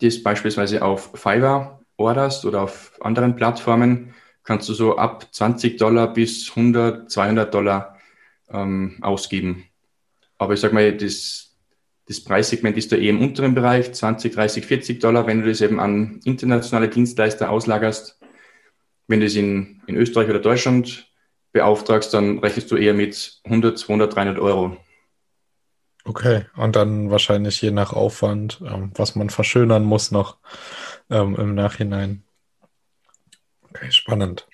das 0.00 0.22
beispielsweise 0.22 0.82
auf 0.82 1.12
Fiverr 1.14 1.80
orderst 1.96 2.44
oder 2.44 2.62
auf 2.62 2.92
anderen 3.00 3.36
Plattformen, 3.36 4.14
kannst 4.44 4.68
du 4.68 4.72
so 4.72 4.96
ab 4.96 5.28
20 5.30 5.76
Dollar 5.76 6.12
bis 6.12 6.48
100, 6.50 7.10
200 7.10 7.52
Dollar 7.52 7.98
ähm, 8.50 8.96
ausgeben. 9.02 9.64
Aber 10.38 10.54
ich 10.54 10.60
sag 10.60 10.72
mal, 10.72 10.96
das, 10.96 11.56
das 12.06 12.22
Preissegment 12.22 12.76
ist 12.76 12.90
da 12.92 12.96
eh 12.96 13.08
im 13.08 13.20
unteren 13.20 13.54
Bereich, 13.54 13.92
20, 13.92 14.32
30, 14.32 14.64
40 14.64 15.00
Dollar, 15.00 15.26
wenn 15.26 15.42
du 15.42 15.48
das 15.48 15.60
eben 15.60 15.80
an 15.80 16.20
internationale 16.24 16.88
Dienstleister 16.88 17.50
auslagerst. 17.50 18.18
Wenn 19.08 19.20
du 19.20 19.26
es 19.26 19.36
in, 19.36 19.82
in 19.86 19.96
Österreich 19.96 20.30
oder 20.30 20.38
Deutschland 20.38 21.07
beauftragst, 21.52 22.12
dann 22.14 22.38
rechnest 22.38 22.70
du 22.70 22.76
eher 22.76 22.94
mit 22.94 23.40
100, 23.44 23.78
200, 23.78 24.14
300 24.14 24.38
Euro. 24.38 24.76
Okay, 26.04 26.46
und 26.56 26.74
dann 26.74 27.10
wahrscheinlich 27.10 27.60
je 27.60 27.70
nach 27.70 27.92
Aufwand, 27.92 28.62
ähm, 28.64 28.92
was 28.94 29.14
man 29.14 29.28
verschönern 29.28 29.84
muss 29.84 30.10
noch 30.10 30.38
ähm, 31.10 31.36
im 31.36 31.54
Nachhinein. 31.54 32.24
Okay, 33.68 33.90
spannend. 33.90 34.46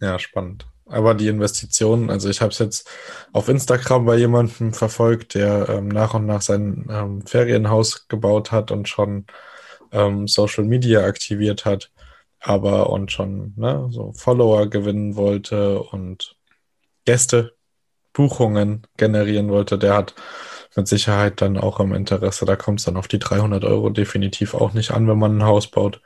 Ja, 0.00 0.18
spannend. 0.18 0.66
Aber 0.86 1.14
die 1.14 1.28
Investitionen, 1.28 2.10
also 2.10 2.28
ich 2.28 2.40
habe 2.40 2.52
es 2.52 2.58
jetzt 2.58 2.88
auf 3.32 3.48
Instagram 3.48 4.06
bei 4.06 4.16
jemandem 4.16 4.72
verfolgt, 4.72 5.34
der 5.34 5.68
ähm, 5.68 5.88
nach 5.88 6.14
und 6.14 6.26
nach 6.26 6.42
sein 6.42 6.86
ähm, 6.90 7.26
Ferienhaus 7.26 8.08
gebaut 8.08 8.52
hat 8.52 8.70
und 8.70 8.88
schon 8.88 9.26
ähm, 9.92 10.28
Social 10.28 10.64
Media 10.64 11.04
aktiviert 11.04 11.64
hat, 11.64 11.90
aber 12.40 12.90
und 12.90 13.12
schon 13.12 13.54
ne, 13.56 13.88
so 13.90 14.12
Follower 14.12 14.68
gewinnen 14.68 15.16
wollte 15.16 15.80
und 15.80 16.37
Gäste, 17.08 17.54
Buchungen 18.12 18.86
generieren 18.98 19.48
wollte, 19.48 19.78
der 19.78 19.94
hat 19.94 20.14
mit 20.76 20.86
Sicherheit 20.86 21.40
dann 21.40 21.56
auch 21.56 21.80
im 21.80 21.94
Interesse. 21.94 22.44
Da 22.44 22.54
kommt 22.54 22.80
es 22.80 22.84
dann 22.84 22.98
auf 22.98 23.08
die 23.08 23.18
300 23.18 23.64
Euro 23.64 23.88
definitiv 23.88 24.52
auch 24.52 24.74
nicht 24.74 24.90
an, 24.90 25.08
wenn 25.08 25.18
man 25.18 25.38
ein 25.38 25.44
Haus 25.46 25.70
baut. 25.70 26.02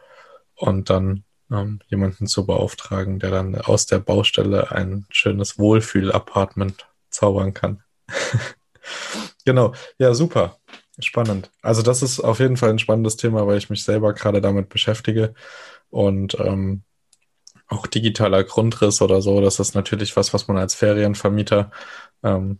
Und 0.54 0.90
dann 0.90 1.24
ähm, 1.50 1.80
jemanden 1.88 2.28
zu 2.28 2.46
beauftragen, 2.46 3.18
der 3.18 3.32
dann 3.32 3.56
aus 3.56 3.86
der 3.86 3.98
Baustelle 3.98 4.70
ein 4.70 5.06
schönes 5.10 5.58
Wohlfühl-Apartment 5.58 6.86
zaubern 7.10 7.52
kann. 7.52 7.82
genau. 9.44 9.74
Ja, 9.98 10.14
super. 10.14 10.58
Spannend. 11.00 11.50
Also 11.62 11.82
das 11.82 12.00
ist 12.00 12.20
auf 12.20 12.38
jeden 12.38 12.56
Fall 12.56 12.70
ein 12.70 12.78
spannendes 12.78 13.16
Thema, 13.16 13.44
weil 13.48 13.58
ich 13.58 13.70
mich 13.70 13.82
selber 13.82 14.12
gerade 14.12 14.40
damit 14.40 14.68
beschäftige 14.68 15.34
und 15.90 16.38
ähm, 16.38 16.84
auch 17.72 17.86
digitaler 17.86 18.44
Grundriss 18.44 19.02
oder 19.02 19.22
so, 19.22 19.40
das 19.40 19.58
ist 19.60 19.74
natürlich 19.74 20.16
was, 20.16 20.32
was 20.34 20.48
man 20.48 20.58
als 20.58 20.74
Ferienvermieter 20.74 21.70
ähm, 22.22 22.58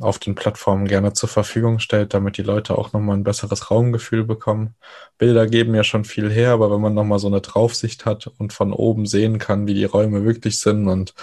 auf 0.00 0.18
den 0.18 0.34
Plattformen 0.34 0.86
gerne 0.86 1.12
zur 1.12 1.28
Verfügung 1.28 1.78
stellt, 1.78 2.14
damit 2.14 2.36
die 2.36 2.42
Leute 2.42 2.76
auch 2.76 2.92
nochmal 2.92 3.16
ein 3.16 3.24
besseres 3.24 3.70
Raumgefühl 3.70 4.24
bekommen. 4.24 4.74
Bilder 5.18 5.46
geben 5.46 5.74
ja 5.74 5.84
schon 5.84 6.04
viel 6.04 6.30
her, 6.30 6.52
aber 6.52 6.70
wenn 6.70 6.80
man 6.80 6.94
nochmal 6.94 7.18
so 7.18 7.28
eine 7.28 7.40
Draufsicht 7.40 8.06
hat 8.06 8.26
und 8.38 8.52
von 8.52 8.72
oben 8.72 9.06
sehen 9.06 9.38
kann, 9.38 9.66
wie 9.66 9.74
die 9.74 9.84
Räume 9.84 10.24
wirklich 10.24 10.60
sind 10.60 10.88
und 10.88 11.14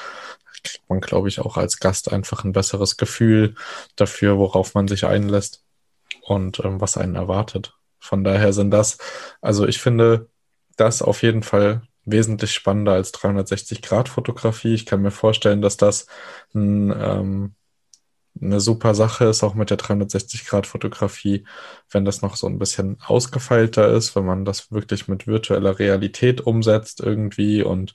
kriegt 0.64 0.90
man, 0.90 1.02
glaube 1.02 1.28
ich, 1.28 1.40
auch 1.40 1.58
als 1.58 1.80
Gast 1.80 2.12
einfach 2.12 2.44
ein 2.44 2.54
besseres 2.54 2.98
Gefühl 2.98 3.56
dafür, 3.96 4.38
worauf 4.38 4.74
man 4.74 4.88
sich 4.88 5.06
einlässt 5.06 5.64
und 6.24 6.60
ähm, 6.64 6.82
was 6.82 6.98
einen 6.98 7.16
erwartet. 7.16 7.74
Von 8.00 8.24
daher 8.24 8.54
sind 8.54 8.72
das, 8.72 8.98
also 9.42 9.68
ich 9.68 9.80
finde 9.80 10.30
das 10.78 11.02
auf 11.02 11.24
jeden 11.24 11.44
Fall 11.44 11.82
wesentlich 12.08 12.54
spannender 12.54 12.94
als 12.94 13.14
360-Grad-Fotografie. 13.14 14.74
Ich 14.74 14.86
kann 14.86 15.02
mir 15.02 15.12
vorstellen, 15.12 15.62
dass 15.62 15.78
das 15.78 16.08
ein, 16.56 16.92
ähm, 16.92 17.54
eine 18.42 18.60
super 18.62 18.96
Sache 18.96 19.26
ist, 19.26 19.44
auch 19.44 19.56
mit 19.56 19.70
der 19.70 19.78
360-Grad-Fotografie, 19.78 21.46
wenn 21.92 22.06
das 22.06 22.22
noch 22.22 22.36
so 22.36 22.48
ein 22.48 22.60
bisschen 22.60 22.98
ausgefeilter 23.06 23.90
ist, 23.90 24.16
wenn 24.16 24.26
man 24.26 24.46
das 24.46 24.72
wirklich 24.72 25.08
mit 25.08 25.28
virtueller 25.28 25.80
Realität 25.80 26.42
umsetzt 26.42 27.02
irgendwie 27.02 27.62
und 27.62 27.94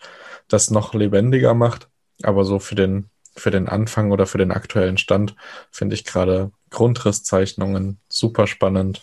das 0.49 0.71
noch 0.71 0.95
lebendiger 0.95 1.55
macht. 1.55 1.89
Aber 2.23 2.45
so 2.45 2.59
für 2.59 2.75
den, 2.75 3.09
für 3.35 3.51
den 3.51 3.69
Anfang 3.69 4.11
oder 4.11 4.27
für 4.27 4.39
den 4.39 4.53
aktuellen 4.53 4.99
Stand 4.99 5.35
finde 5.71 5.95
ich 5.95 6.05
gerade 6.05 6.53
Grundrisszeichnungen 6.71 7.99
super 8.09 8.47
spannend 8.47 9.03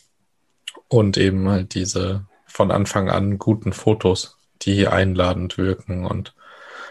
und 0.87 1.17
eben 1.17 1.49
halt 1.49 1.73
diese 1.73 2.25
von 2.45 2.71
Anfang 2.71 3.09
an 3.09 3.37
guten 3.37 3.73
Fotos, 3.73 4.38
die 4.61 4.87
einladend 4.87 5.57
wirken 5.57 6.05
und 6.05 6.33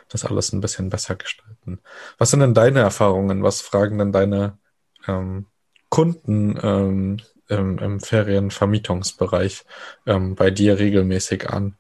das 0.09 0.25
alles 0.25 0.53
ein 0.53 0.61
bisschen 0.61 0.91
besser 0.91 1.17
gestalten. 1.17 1.81
Was 2.17 2.31
sind 2.31 2.41
denn 2.41 2.55
deine 2.55 2.81
Erfahrungen? 2.81 3.43
Was 3.43 3.61
fragen 3.61 3.99
denn 3.99 4.13
deine 4.13 4.59
ähm, 5.07 5.47
Kunden 5.89 6.59
ähm, 6.63 7.19
im, 7.49 7.79
im 7.79 8.01
Ferienvermietungsbereich 8.01 9.65
ähm, 10.07 10.35
bei 10.35 10.51
dir 10.51 10.79
regelmäßig 10.79 11.51
an? 11.51 11.77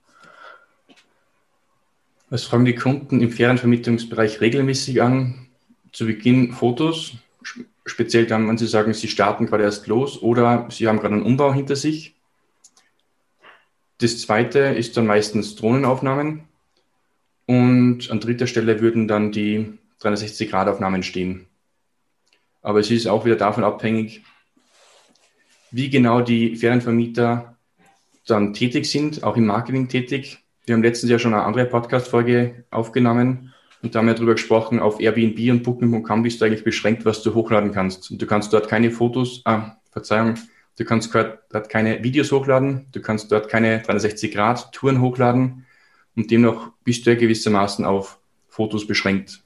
Was 2.30 2.45
fragen 2.45 2.66
die 2.66 2.75
Kunden 2.75 3.21
im 3.21 3.30
Ferienvermietungsbereich 3.30 4.40
regelmäßig 4.40 5.00
an? 5.02 5.47
Zu 5.92 6.04
Beginn 6.04 6.52
Fotos, 6.52 7.14
speziell 7.87 8.26
dann, 8.26 8.47
wenn 8.47 8.59
sie 8.59 8.66
sagen, 8.66 8.92
sie 8.92 9.09
starten 9.09 9.47
gerade 9.47 9.64
erst 9.64 9.87
los 9.87 10.21
oder 10.21 10.68
sie 10.71 10.87
haben 10.87 11.00
gerade 11.00 11.14
einen 11.14 11.25
Umbau 11.25 11.54
hinter 11.54 11.76
sich. 11.76 12.17
Das 13.99 14.21
zweite 14.21 14.61
ist 14.61 14.97
dann 14.97 15.07
meistens 15.07 15.57
Drohnenaufnahmen. 15.57 16.45
Und 17.47 18.11
an 18.11 18.21
dritter 18.21 18.47
Stelle 18.47 18.81
würden 18.81 19.09
dann 19.09 19.33
die 19.33 19.78
360-Grad-Aufnahmen 20.02 21.02
stehen. 21.02 21.47
Aber 22.62 22.81
es 22.81 22.90
ist 22.90 23.07
auch 23.07 23.25
wieder 23.25 23.37
davon 23.37 23.64
abhängig, 23.64 24.23
wie 25.71 25.90
genau 25.90 26.21
die 26.21 26.57
Ferienvermieter 26.57 27.57
dann 28.26 28.52
tätig 28.52 28.90
sind, 28.90 29.25
auch 29.25 29.37
im 29.37 29.47
Marketing 29.47 29.88
tätig. 29.88 30.38
Wir 30.67 30.75
haben 30.75 30.83
letztens 30.83 31.11
ja 31.11 31.19
schon 31.19 31.33
eine 31.33 31.45
andere 31.45 31.64
Podcast-Folge 31.64 32.64
aufgenommen 32.71 33.55
und 33.83 33.95
da 33.95 34.00
haben 34.00 34.07
wir 34.07 34.14
darüber 34.14 34.35
gesprochen, 34.35 34.81
auf 34.81 35.00
Airbnb 35.00 35.38
und 35.50 35.62
Booking.com 35.62 36.23
bist 36.23 36.40
du 36.40 36.45
eigentlich 36.45 36.64
beschränkt, 36.64 37.05
was 37.05 37.23
du 37.23 37.35
hochladen 37.35 37.73
kannst. 37.73 38.11
Und 38.11 38.21
du 38.21 38.26
kannst 38.26 38.52
dort 38.52 38.69
keine 38.69 38.90
Fotos, 38.90 39.43
ah, 39.45 39.76
Verzeihung, 39.90 40.35
du 40.78 40.85
kannst 40.85 41.14
dort 41.14 41.68
keine 41.68 42.02
Videos 42.02 42.32
hochladen, 42.32 42.87
du 42.92 43.00
kannst 43.00 43.30
dort 43.32 43.49
keine 43.49 43.82
360-Grad-Touren 43.82 45.00
hochladen 45.00 45.66
und 46.16 46.30
demnach 46.30 46.70
bist 46.85 47.04
du 47.04 47.11
ja 47.11 47.18
gewissermaßen 47.18 47.85
auf 47.85 48.18
Fotos 48.49 48.87
beschränkt. 48.87 49.42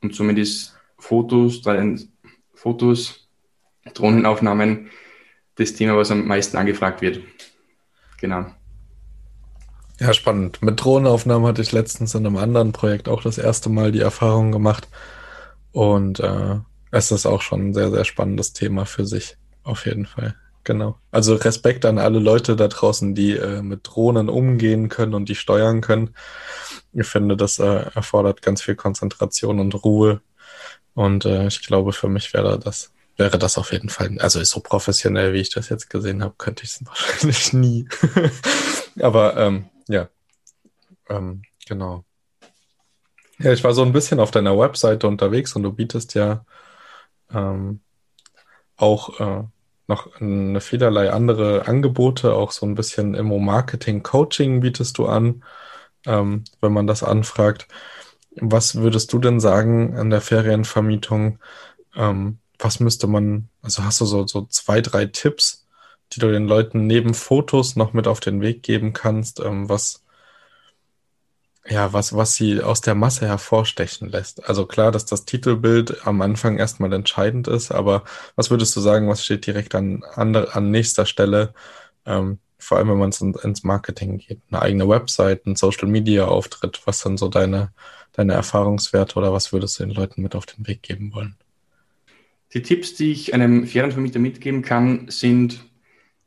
Und 0.00 0.14
somit 0.14 0.38
ist 0.38 0.74
Fotos, 0.98 1.62
Fotos, 2.54 3.28
Drohnenaufnahmen 3.94 4.90
das 5.56 5.74
Thema, 5.74 5.96
was 5.96 6.10
am 6.10 6.26
meisten 6.26 6.56
angefragt 6.56 7.02
wird. 7.02 7.20
Genau. 8.20 8.46
Ja, 10.00 10.12
spannend. 10.14 10.62
Mit 10.62 10.82
Drohnenaufnahmen 10.82 11.46
hatte 11.46 11.62
ich 11.62 11.72
letztens 11.72 12.14
in 12.14 12.26
einem 12.26 12.36
anderen 12.36 12.72
Projekt 12.72 13.08
auch 13.08 13.22
das 13.22 13.38
erste 13.38 13.68
Mal 13.68 13.92
die 13.92 14.00
Erfahrung 14.00 14.50
gemacht. 14.52 14.88
Und 15.70 16.20
äh, 16.20 16.56
es 16.90 17.12
ist 17.12 17.26
auch 17.26 17.42
schon 17.42 17.68
ein 17.68 17.74
sehr, 17.74 17.90
sehr 17.90 18.04
spannendes 18.04 18.52
Thema 18.52 18.86
für 18.86 19.06
sich. 19.06 19.36
Auf 19.62 19.86
jeden 19.86 20.06
Fall. 20.06 20.34
Genau. 20.64 20.98
Also 21.10 21.34
Respekt 21.34 21.84
an 21.84 21.98
alle 21.98 22.20
Leute 22.20 22.54
da 22.54 22.68
draußen, 22.68 23.14
die 23.14 23.36
äh, 23.36 23.62
mit 23.62 23.80
Drohnen 23.82 24.28
umgehen 24.28 24.88
können 24.88 25.14
und 25.14 25.28
die 25.28 25.34
steuern 25.34 25.80
können. 25.80 26.14
Ich 26.92 27.06
finde, 27.06 27.36
das 27.36 27.58
äh, 27.58 27.64
erfordert 27.94 28.42
ganz 28.42 28.62
viel 28.62 28.76
Konzentration 28.76 29.58
und 29.58 29.84
Ruhe. 29.84 30.20
Und 30.94 31.24
äh, 31.24 31.48
ich 31.48 31.62
glaube, 31.62 31.92
für 31.92 32.08
mich 32.08 32.32
wäre 32.32 32.58
das, 32.58 32.92
wäre 33.16 33.38
das 33.38 33.58
auf 33.58 33.72
jeden 33.72 33.88
Fall, 33.88 34.16
also 34.20 34.42
so 34.44 34.60
professionell, 34.60 35.32
wie 35.32 35.40
ich 35.40 35.50
das 35.50 35.68
jetzt 35.68 35.90
gesehen 35.90 36.22
habe, 36.22 36.34
könnte 36.38 36.64
ich 36.64 36.70
es 36.70 36.80
wahrscheinlich 36.86 37.52
nie. 37.52 37.88
Aber 39.00 39.36
ähm, 39.36 39.64
ja, 39.88 40.08
ähm, 41.08 41.42
genau. 41.66 42.04
Ja, 43.38 43.52
ich 43.52 43.64
war 43.64 43.74
so 43.74 43.82
ein 43.82 43.92
bisschen 43.92 44.20
auf 44.20 44.30
deiner 44.30 44.56
Webseite 44.56 45.08
unterwegs 45.08 45.56
und 45.56 45.64
du 45.64 45.72
bietest 45.72 46.14
ja 46.14 46.44
ähm, 47.32 47.80
auch 48.76 49.20
äh, 49.20 49.44
noch 49.88 50.20
eine 50.20 50.60
vielerlei 50.60 51.12
andere 51.12 51.66
Angebote, 51.66 52.34
auch 52.34 52.52
so 52.52 52.66
ein 52.66 52.74
bisschen 52.74 53.14
Immo-Marketing-Coaching 53.14 54.60
bietest 54.60 54.98
du 54.98 55.06
an, 55.06 55.44
ähm, 56.06 56.44
wenn 56.60 56.72
man 56.72 56.86
das 56.86 57.02
anfragt. 57.02 57.68
Was 58.36 58.76
würdest 58.76 59.12
du 59.12 59.18
denn 59.18 59.40
sagen 59.40 59.96
an 59.96 60.10
der 60.10 60.20
Ferienvermietung? 60.20 61.38
Ähm, 61.94 62.38
was 62.58 62.80
müsste 62.80 63.06
man, 63.06 63.48
also 63.60 63.84
hast 63.84 64.00
du 64.00 64.06
so, 64.06 64.26
so 64.26 64.46
zwei, 64.46 64.80
drei 64.80 65.06
Tipps, 65.06 65.66
die 66.12 66.20
du 66.20 66.30
den 66.30 66.46
Leuten 66.46 66.86
neben 66.86 67.14
Fotos 67.14 67.76
noch 67.76 67.92
mit 67.92 68.06
auf 68.06 68.20
den 68.20 68.40
Weg 68.40 68.62
geben 68.62 68.92
kannst, 68.92 69.40
ähm, 69.40 69.68
was, 69.68 70.04
ja, 71.68 71.92
was, 71.92 72.14
was 72.14 72.34
sie 72.34 72.60
aus 72.60 72.80
der 72.80 72.94
Masse 72.94 73.26
hervorstechen 73.26 74.08
lässt. 74.08 74.48
Also 74.48 74.66
klar, 74.66 74.90
dass 74.90 75.04
das 75.06 75.24
Titelbild 75.24 76.06
am 76.06 76.20
Anfang 76.20 76.58
erstmal 76.58 76.92
entscheidend 76.92 77.46
ist, 77.48 77.70
aber 77.70 78.04
was 78.34 78.50
würdest 78.50 78.74
du 78.74 78.80
sagen, 78.80 79.08
was 79.08 79.24
steht 79.24 79.46
direkt 79.46 79.74
an, 79.74 80.02
an, 80.14 80.34
an 80.34 80.70
nächster 80.70 81.06
Stelle, 81.06 81.54
ähm, 82.04 82.38
vor 82.58 82.78
allem 82.78 82.90
wenn 82.90 82.98
man 82.98 83.12
in, 83.20 83.34
ins 83.34 83.62
Marketing 83.64 84.18
geht, 84.18 84.40
eine 84.50 84.62
eigene 84.62 84.88
Website, 84.88 85.46
ein 85.46 85.56
Social 85.56 85.88
Media 85.88 86.26
Auftritt, 86.26 86.82
was 86.84 87.00
sind 87.00 87.18
so 87.18 87.28
deine, 87.28 87.72
deine 88.12 88.32
Erfahrungswerte 88.34 89.16
oder 89.16 89.32
was 89.32 89.52
würdest 89.52 89.78
du 89.78 89.84
den 89.84 89.94
Leuten 89.94 90.22
mit 90.22 90.34
auf 90.34 90.46
den 90.46 90.66
Weg 90.66 90.82
geben 90.82 91.12
wollen? 91.14 91.36
Die 92.54 92.62
Tipps, 92.62 92.94
die 92.94 93.12
ich 93.12 93.34
einem 93.34 93.66
Ferienvermieter 93.66 94.18
mitgeben 94.18 94.62
kann, 94.62 95.08
sind 95.08 95.64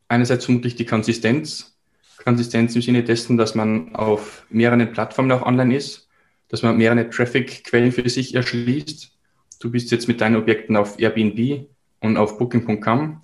einerseits 0.08 0.45
vermutlich 0.45 0.76
die 0.76 0.86
Konsistenz. 0.86 1.75
Konsistenz 2.23 2.75
im 2.75 2.82
Sinne 2.82 3.04
dessen, 3.04 3.38
dass 3.38 3.56
man 3.56 3.95
auf 3.95 4.45
mehreren 4.49 4.91
Plattformen 4.91 5.32
auch 5.32 5.45
online 5.45 5.75
ist, 5.75 6.08
dass 6.49 6.63
man 6.63 6.78
mehrere 6.78 7.10
Traffic-Quellen 7.10 7.91
für 7.91 8.10
sich 8.10 8.36
erschließt. 8.36 9.12
Du 9.60 9.71
bist 9.71 9.91
jetzt 9.91 10.08
mit 10.08 10.21
deinen 10.21 10.36
Objekten 10.36 10.78
auf 10.78 10.99
Airbnb 10.99 11.67
und 11.99 12.17
auf 12.17 12.38
Booking.com. 12.38 13.21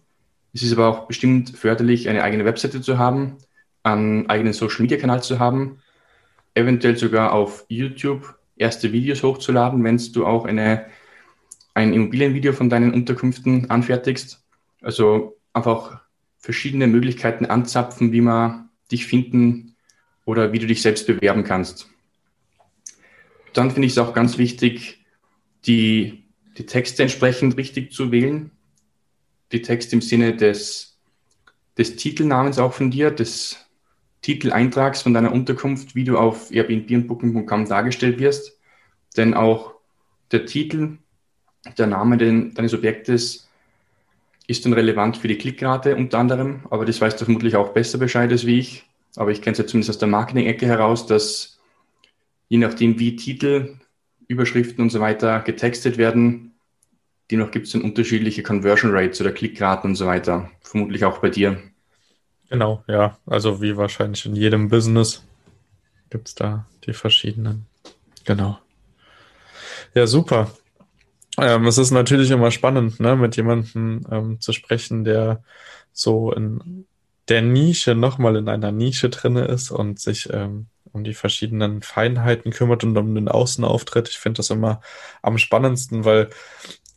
Es 0.54 0.64
ist 0.64 0.74
aber 0.74 0.88
auch 0.88 1.08
bestimmt 1.08 1.58
förderlich, 1.58 2.10
eine 2.10 2.24
eigene 2.24 2.46
Webseite 2.46 2.82
zu 2.82 2.98
haben, 2.98 3.38
einen 3.84 4.30
eigenen 4.30 4.54
Social-Media-Kanal 4.54 5.24
zu 5.24 5.40
haben, 5.40 5.80
eventuell 6.54 6.98
sogar 6.98 7.32
auf 7.32 7.66
YouTube 7.70 8.36
erste 8.58 8.92
Videos 8.92 9.24
hochzuladen, 9.24 9.84
wenn 9.84 9.98
du 9.98 10.26
auch 10.26 10.46
eine, 10.46 10.86
ein 11.74 11.94
Immobilienvideo 11.94 12.54
von 12.54 12.70
deinen 12.70 12.94
Unterkünften 12.94 13.70
anfertigst. 13.70 14.44
Also 14.82 15.38
einfach 15.54 16.02
verschiedene 16.40 16.88
Möglichkeiten 16.88 17.46
anzapfen, 17.46 18.12
wie 18.12 18.22
man 18.22 18.70
dich 18.92 19.06
finden 19.06 19.76
oder 20.26 20.54
wie 20.54 20.60
du 20.60 20.68
dich 20.68 20.82
selbst 20.82 21.08
bewerben 21.08 21.44
kannst. 21.44 21.90
Dann 23.54 23.72
finde 23.72 23.88
ich 23.88 23.94
es 23.94 23.98
auch 23.98 24.14
ganz 24.14 24.38
wichtig, 24.38 25.04
die, 25.66 26.24
die 26.58 26.66
Texte 26.66 27.04
entsprechend 27.04 27.58
richtig 27.58 27.92
zu 27.92 28.12
wählen. 28.12 28.52
Die 29.52 29.62
Texte 29.62 29.96
im 29.96 30.02
Sinne 30.02 30.36
des, 30.36 30.98
des 31.78 31.96
Titelnamens 31.98 32.60
auch 32.60 32.74
von 32.74 32.92
dir, 32.92 33.12
des 33.12 33.66
Titeleintrags 34.22 35.02
von 35.02 35.14
deiner 35.14 35.34
Unterkunft, 35.34 35.96
wie 35.96 36.04
du 36.04 36.18
auf 36.18 36.52
Airbnb 36.52 37.08
Booking.com 37.08 37.68
dargestellt 37.68 38.20
wirst. 38.20 38.60
Denn 39.18 39.34
auch 39.34 39.74
der 40.32 40.46
Titel, 40.46 40.98
der 41.78 41.88
Name 41.88 42.18
deines 42.18 42.74
Objektes 42.74 43.50
ist 44.52 44.66
dann 44.66 44.74
relevant 44.74 45.18
für 45.18 45.28
die 45.28 45.38
Klickrate 45.38 45.96
unter 45.96 46.20
anderem, 46.20 46.62
aber 46.70 46.86
das 46.86 47.02
weißt 47.02 47.20
du 47.20 47.26
vermutlich 47.26 47.56
auch 47.56 47.70
besser 47.70 47.98
Bescheid 47.98 48.32
als 48.32 48.46
wie 48.46 48.60
ich. 48.60 48.86
Aber 49.16 49.32
ich 49.32 49.42
kenne 49.42 49.54
es 49.54 49.58
ja 49.58 49.66
zumindest 49.66 49.90
aus 49.90 49.98
der 49.98 50.08
Marketing-Ecke 50.08 50.66
heraus, 50.66 51.06
dass 51.06 51.60
je 52.48 52.58
nachdem, 52.58 53.00
wie 53.00 53.16
Titel, 53.16 53.76
Überschriften 54.28 54.84
und 54.84 54.90
so 54.90 55.00
weiter 55.00 55.40
getextet 55.40 55.98
werden, 55.98 56.54
demnach 57.30 57.52
gibt 57.52 57.68
es 57.68 57.74
dann 57.74 57.82
unterschiedliche 57.82 58.44
Conversion 58.44 58.92
Rates 58.94 59.20
oder 59.20 59.32
Klickraten 59.32 59.92
und 59.92 59.96
so 59.96 60.06
weiter. 60.06 60.50
Vermutlich 60.62 61.04
auch 61.04 61.18
bei 61.18 61.30
dir. 61.30 61.62
Genau, 62.50 62.84
ja. 62.88 63.18
Also 63.26 63.62
wie 63.62 63.76
wahrscheinlich 63.76 64.26
in 64.26 64.36
jedem 64.36 64.70
Business 64.70 65.24
gibt 66.10 66.28
es 66.28 66.36
da 66.36 66.66
die 66.86 66.94
verschiedenen 66.94 67.66
Genau. 68.26 68.60
Ja, 69.94 70.08
super. 70.08 70.52
Ähm, 71.38 71.66
es 71.66 71.78
ist 71.78 71.92
natürlich 71.92 72.32
immer 72.32 72.52
spannend, 72.52 73.00
ne, 73.00 73.16
mit 73.16 73.36
jemandem 73.38 74.06
ähm, 74.12 74.42
zu 74.42 74.54
sprechen, 74.54 75.04
der 75.04 75.44
so 75.94 76.32
in 76.32 76.86
der 77.28 77.42
Nische 77.42 77.96
nochmal 77.96 78.36
in 78.36 78.50
einer 78.50 78.72
Nische 78.72 79.10
drinne 79.10 79.46
ist 79.46 79.72
und 79.72 80.00
sich 80.00 80.30
ähm, 80.32 80.68
um 80.92 81.04
die 81.04 81.14
verschiedenen 81.14 81.82
Feinheiten 81.82 82.52
kümmert 82.52 82.84
und 82.84 82.98
um 82.98 83.16
den 83.16 83.30
Außenauftritt. 83.30 84.10
Ich 84.10 84.18
finde 84.20 84.38
das 84.38 84.50
immer 84.50 84.82
am 85.22 85.38
spannendsten, 85.38 86.04
weil 86.04 86.30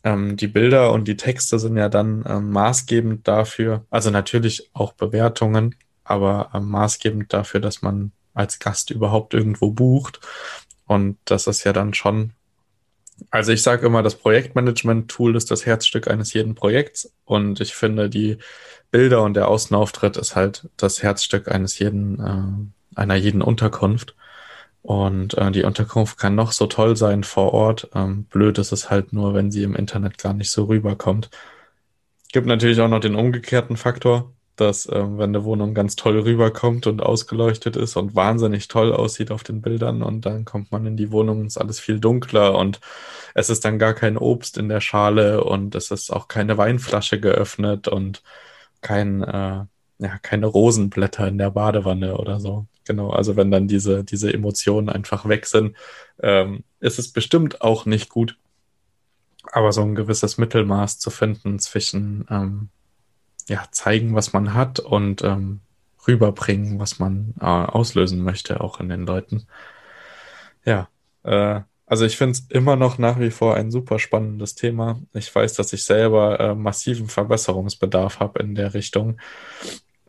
ähm, 0.03 0.35
die 0.35 0.47
Bilder 0.47 0.91
und 0.91 1.07
die 1.07 1.17
Texte 1.17 1.59
sind 1.59 1.77
ja 1.77 1.89
dann 1.89 2.25
ähm, 2.27 2.51
maßgebend 2.51 3.27
dafür, 3.27 3.85
also 3.89 4.11
natürlich 4.11 4.69
auch 4.73 4.93
Bewertungen, 4.93 5.75
aber 6.03 6.51
ähm, 6.53 6.69
maßgebend 6.69 7.31
dafür, 7.33 7.59
dass 7.59 7.81
man 7.81 8.11
als 8.33 8.59
Gast 8.59 8.91
überhaupt 8.91 9.33
irgendwo 9.33 9.71
bucht. 9.71 10.19
Und 10.85 11.17
das 11.25 11.47
ist 11.47 11.63
ja 11.63 11.73
dann 11.73 11.93
schon 11.93 12.33
also 13.29 13.51
ich 13.51 13.63
sage 13.63 13.85
immer, 13.85 14.03
das 14.03 14.15
Projektmanagement-Tool 14.15 15.35
ist 15.35 15.51
das 15.51 15.65
Herzstück 15.65 16.07
eines 16.07 16.33
jeden 16.33 16.55
Projekts 16.55 17.13
und 17.25 17.61
ich 17.61 17.75
finde, 17.75 18.09
die 18.09 18.37
Bilder 18.91 19.23
und 19.23 19.35
der 19.35 19.47
Außenauftritt 19.47 20.17
ist 20.17 20.35
halt 20.35 20.69
das 20.77 21.03
Herzstück 21.03 21.49
eines 21.49 21.79
jeden, 21.79 22.19
äh, 22.19 22.99
einer 22.99 23.15
jeden 23.15 23.41
Unterkunft. 23.41 24.15
Und 24.81 25.35
äh, 25.37 25.51
die 25.51 25.63
Unterkunft 25.63 26.19
kann 26.19 26.35
noch 26.35 26.51
so 26.51 26.67
toll 26.67 26.95
sein 26.95 27.23
vor 27.23 27.53
Ort. 27.53 27.89
Ähm, 27.95 28.25
blöd 28.25 28.59
ist 28.59 28.71
es 28.71 28.91
halt 28.91 29.13
nur, 29.13 29.33
wenn 29.33 29.51
sie 29.51 29.63
im 29.63 29.75
Internet 29.75 30.19
gar 30.19 30.33
nicht 30.33 30.51
so 30.51 30.65
rüberkommt. 30.65 31.31
Gibt 32.31 32.45
natürlich 32.45 32.79
auch 32.79 32.87
noch 32.87 32.99
den 32.99 33.15
umgekehrten 33.15 33.77
Faktor 33.77 34.34
dass 34.55 34.87
ähm, 34.91 35.17
wenn 35.17 35.29
eine 35.29 35.43
Wohnung 35.43 35.73
ganz 35.73 35.95
toll 35.95 36.19
rüberkommt 36.19 36.87
und 36.87 37.01
ausgeleuchtet 37.01 37.75
ist 37.75 37.95
und 37.97 38.15
wahnsinnig 38.15 38.67
toll 38.67 38.93
aussieht 38.93 39.31
auf 39.31 39.43
den 39.43 39.61
Bildern 39.61 40.01
und 40.01 40.25
dann 40.25 40.45
kommt 40.45 40.71
man 40.71 40.85
in 40.85 40.97
die 40.97 41.11
Wohnung 41.11 41.41
und 41.41 41.47
ist 41.47 41.57
alles 41.57 41.79
viel 41.79 41.99
dunkler 41.99 42.57
und 42.57 42.79
es 43.33 43.49
ist 43.49 43.65
dann 43.65 43.79
gar 43.79 43.93
kein 43.93 44.17
Obst 44.17 44.57
in 44.57 44.69
der 44.69 44.81
Schale 44.81 45.43
und 45.43 45.75
es 45.75 45.91
ist 45.91 46.11
auch 46.11 46.27
keine 46.27 46.57
Weinflasche 46.57 47.19
geöffnet 47.19 47.87
und 47.87 48.23
kein, 48.81 49.23
äh, 49.23 49.65
ja, 49.99 50.17
keine 50.21 50.47
Rosenblätter 50.47 51.27
in 51.27 51.37
der 51.37 51.51
Badewanne 51.51 52.17
oder 52.17 52.39
so. 52.39 52.67
Genau, 52.85 53.09
also 53.09 53.35
wenn 53.35 53.51
dann 53.51 53.67
diese, 53.67 54.03
diese 54.03 54.31
Emotionen 54.33 54.89
einfach 54.89 55.27
weg 55.27 55.47
sind, 55.47 55.75
ähm, 56.21 56.63
ist 56.79 56.99
es 56.99 57.11
bestimmt 57.11 57.61
auch 57.61 57.85
nicht 57.85 58.09
gut. 58.09 58.37
Aber 59.51 59.71
so 59.71 59.81
ein 59.81 59.95
gewisses 59.95 60.37
Mittelmaß 60.37 60.99
zu 60.99 61.09
finden 61.09 61.59
zwischen 61.59 62.25
ähm, 62.29 62.69
ja, 63.47 63.65
zeigen, 63.71 64.15
was 64.15 64.33
man 64.33 64.53
hat 64.53 64.79
und 64.79 65.23
ähm, 65.23 65.61
rüberbringen, 66.07 66.79
was 66.79 66.99
man 66.99 67.33
äh, 67.39 67.45
auslösen 67.45 68.23
möchte, 68.23 68.61
auch 68.61 68.79
in 68.79 68.89
den 68.89 69.05
Leuten. 69.05 69.47
Ja, 70.65 70.89
äh, 71.23 71.61
also 71.87 72.05
ich 72.05 72.17
finde 72.17 72.31
es 72.31 72.47
immer 72.49 72.75
noch 72.75 72.97
nach 72.97 73.19
wie 73.19 73.29
vor 73.29 73.55
ein 73.55 73.69
super 73.69 73.99
spannendes 73.99 74.55
Thema. 74.55 74.99
Ich 75.13 75.33
weiß, 75.33 75.53
dass 75.53 75.71
ich 75.73 75.83
selber 75.83 76.39
äh, 76.39 76.55
massiven 76.55 77.07
Verbesserungsbedarf 77.07 78.19
habe 78.19 78.39
in 78.39 78.55
der 78.55 78.73
Richtung. 78.73 79.19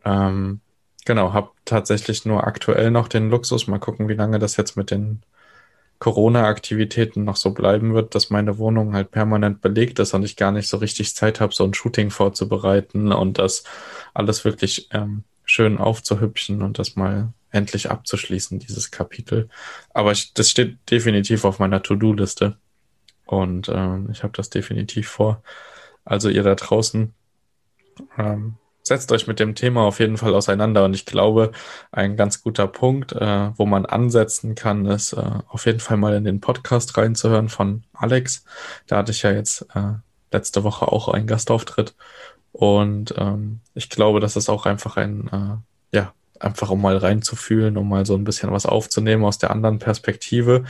Ähm, 0.03 0.61
genau, 1.05 1.33
habe 1.33 1.51
tatsächlich 1.65 2.25
nur 2.25 2.47
aktuell 2.47 2.89
noch 2.89 3.07
den 3.07 3.29
Luxus. 3.29 3.67
Mal 3.67 3.79
gucken, 3.79 4.07
wie 4.07 4.15
lange 4.15 4.39
das 4.39 4.57
jetzt 4.57 4.75
mit 4.75 4.89
den 4.89 5.21
Corona-Aktivitäten 5.99 7.23
noch 7.23 7.37
so 7.37 7.51
bleiben 7.51 7.93
wird, 7.93 8.13
dass 8.13 8.29
meine 8.29 8.57
Wohnung 8.57 8.93
halt 8.93 9.11
permanent 9.11 9.61
belegt 9.61 9.99
ist 9.99 10.13
und 10.13 10.23
ich 10.23 10.35
gar 10.35 10.51
nicht 10.51 10.67
so 10.67 10.77
richtig 10.77 11.15
Zeit 11.15 11.39
habe, 11.39 11.53
so 11.53 11.63
ein 11.63 11.73
Shooting 11.73 12.11
vorzubereiten 12.11 13.11
und 13.11 13.39
das 13.39 13.63
alles 14.13 14.45
wirklich 14.45 14.89
ähm, 14.91 15.23
schön 15.43 15.77
aufzuhübschen 15.77 16.61
und 16.61 16.77
das 16.77 16.95
mal 16.95 17.33
endlich 17.51 17.89
abzuschließen, 17.89 18.59
dieses 18.59 18.91
Kapitel. 18.91 19.49
Aber 19.93 20.11
ich, 20.11 20.33
das 20.33 20.51
steht 20.51 20.77
definitiv 20.91 21.45
auf 21.45 21.59
meiner 21.59 21.81
To-Do-Liste 21.81 22.57
und 23.25 23.69
ähm, 23.69 24.09
ich 24.11 24.23
habe 24.23 24.33
das 24.35 24.49
definitiv 24.49 25.07
vor. 25.07 25.41
Also 26.05 26.29
ihr 26.29 26.43
da 26.43 26.55
draußen, 26.55 27.13
ähm, 28.17 28.55
setzt 28.87 29.11
euch 29.11 29.27
mit 29.27 29.39
dem 29.39 29.53
Thema 29.55 29.81
auf 29.81 29.99
jeden 29.99 30.17
Fall 30.17 30.33
auseinander. 30.33 30.85
Und 30.85 30.93
ich 30.93 31.05
glaube, 31.05 31.51
ein 31.91 32.17
ganz 32.17 32.41
guter 32.41 32.67
Punkt, 32.67 33.11
äh, 33.13 33.51
wo 33.57 33.65
man 33.65 33.85
ansetzen 33.85 34.55
kann, 34.55 34.85
ist 34.85 35.13
äh, 35.13 35.39
auf 35.47 35.65
jeden 35.65 35.79
Fall 35.79 35.97
mal 35.97 36.15
in 36.15 36.23
den 36.23 36.41
Podcast 36.41 36.97
reinzuhören 36.97 37.49
von 37.49 37.83
Alex. 37.93 38.45
Da 38.87 38.97
hatte 38.97 39.11
ich 39.11 39.21
ja 39.23 39.31
jetzt 39.31 39.67
äh, 39.75 39.93
letzte 40.31 40.63
Woche 40.63 40.87
auch 40.87 41.09
einen 41.09 41.27
Gastauftritt. 41.27 41.95
Und 42.51 43.13
ähm, 43.17 43.59
ich 43.73 43.89
glaube, 43.89 44.19
das 44.19 44.35
ist 44.35 44.49
auch 44.49 44.65
einfach 44.65 44.97
ein, 44.97 45.27
äh, 45.31 45.97
ja, 45.97 46.13
einfach 46.39 46.69
um 46.69 46.81
mal 46.81 46.97
reinzufühlen, 46.97 47.77
um 47.77 47.89
mal 47.89 48.05
so 48.05 48.15
ein 48.15 48.23
bisschen 48.23 48.51
was 48.51 48.65
aufzunehmen 48.65 49.25
aus 49.25 49.37
der 49.37 49.51
anderen 49.51 49.79
Perspektive. 49.79 50.63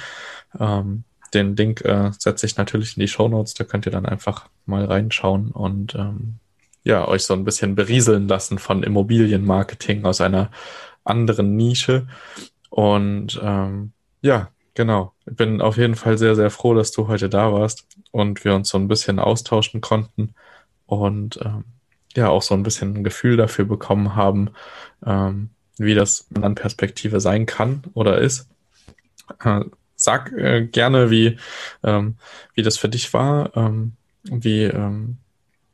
Ähm, 0.60 1.04
den 1.34 1.56
Link 1.56 1.82
äh, 1.82 2.12
setze 2.18 2.46
ich 2.46 2.58
natürlich 2.58 2.98
in 2.98 3.02
die 3.02 3.08
Show 3.08 3.28
Notes, 3.28 3.54
da 3.54 3.64
könnt 3.64 3.86
ihr 3.86 3.92
dann 3.92 4.06
einfach 4.06 4.50
mal 4.66 4.86
reinschauen 4.86 5.52
und 5.52 5.96
ähm, 5.96 6.40
ja, 6.88 7.06
euch 7.06 7.24
so 7.24 7.34
ein 7.34 7.44
bisschen 7.44 7.76
berieseln 7.76 8.30
lassen 8.30 8.60
von 8.60 8.82
Immobilienmarketing 8.82 10.06
aus 10.06 10.22
einer 10.22 10.50
anderen 11.04 11.58
Nische. 11.58 12.08
Und 12.70 13.40
ähm, 13.44 13.92
ja, 14.22 14.50
genau. 14.74 15.14
Ich 15.26 15.36
bin 15.36 15.60
auf 15.62 15.76
jeden 15.76 15.96
Fall 15.96 16.18
sehr, 16.18 16.36
sehr 16.36 16.50
froh, 16.50 16.74
dass 16.74 16.92
du 16.92 17.10
heute 17.10 17.28
da 17.28 17.52
warst 17.52 17.86
und 18.12 18.46
wir 18.46 18.56
uns 18.56 18.70
so 18.70 18.78
ein 18.78 18.88
bisschen 18.88 19.20
austauschen 19.20 19.82
konnten 19.82 20.34
und 20.86 21.40
ähm, 21.44 21.66
ja, 22.16 22.30
auch 22.30 22.42
so 22.42 22.56
ein 22.56 22.64
bisschen 22.64 22.96
ein 22.96 23.04
Gefühl 23.04 23.36
dafür 23.36 23.66
bekommen 23.66 24.16
haben, 24.16 24.52
ähm, 25.06 25.50
wie 25.78 25.94
das 25.94 26.28
in 26.34 26.56
Perspektive 26.56 27.20
sein 27.20 27.46
kann 27.46 27.84
oder 27.96 28.20
ist. 28.20 28.48
Äh, 29.44 29.66
sag 29.98 30.32
äh, 30.32 30.66
gerne, 30.66 31.12
wie, 31.12 31.38
ähm, 31.84 32.16
wie 32.54 32.62
das 32.62 32.78
für 32.78 32.88
dich 32.88 33.14
war, 33.14 33.56
ähm, 33.58 33.92
wie, 34.24 34.64
ähm, 34.64 35.18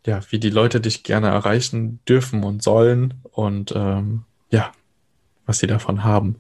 ja, 0.06 0.22
wie 0.30 0.40
die 0.40 0.50
Leute 0.50 0.82
dich 0.82 1.04
gerne 1.04 1.28
erreichen 1.28 2.00
dürfen 2.08 2.44
und 2.44 2.62
sollen 2.62 3.14
und 3.32 3.74
ähm, 3.76 4.24
ja, 4.50 4.72
was 5.46 5.60
sie 5.60 5.68
davon 5.68 6.04
haben. 6.04 6.40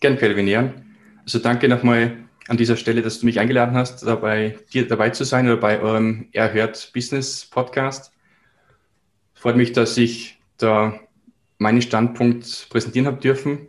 Gern, 0.00 0.18
Kelvinian. 0.18 0.84
Also 1.24 1.38
danke 1.38 1.68
nochmal 1.68 2.16
an 2.48 2.56
dieser 2.56 2.76
Stelle, 2.76 3.02
dass 3.02 3.20
du 3.20 3.26
mich 3.26 3.40
eingeladen 3.40 3.74
hast, 3.74 4.02
dabei 4.02 4.58
dir 4.72 4.86
dabei 4.86 5.10
zu 5.10 5.24
sein 5.24 5.46
oder 5.46 5.56
bei 5.56 5.80
eurem 5.80 6.28
Erhört 6.32 6.90
Business 6.92 7.46
Podcast. 7.46 8.12
Freut 9.32 9.56
mich, 9.56 9.72
dass 9.72 9.96
ich 9.96 10.38
da 10.58 10.98
meinen 11.58 11.82
Standpunkt 11.82 12.66
präsentieren 12.68 13.06
habe 13.06 13.20
dürfen. 13.20 13.68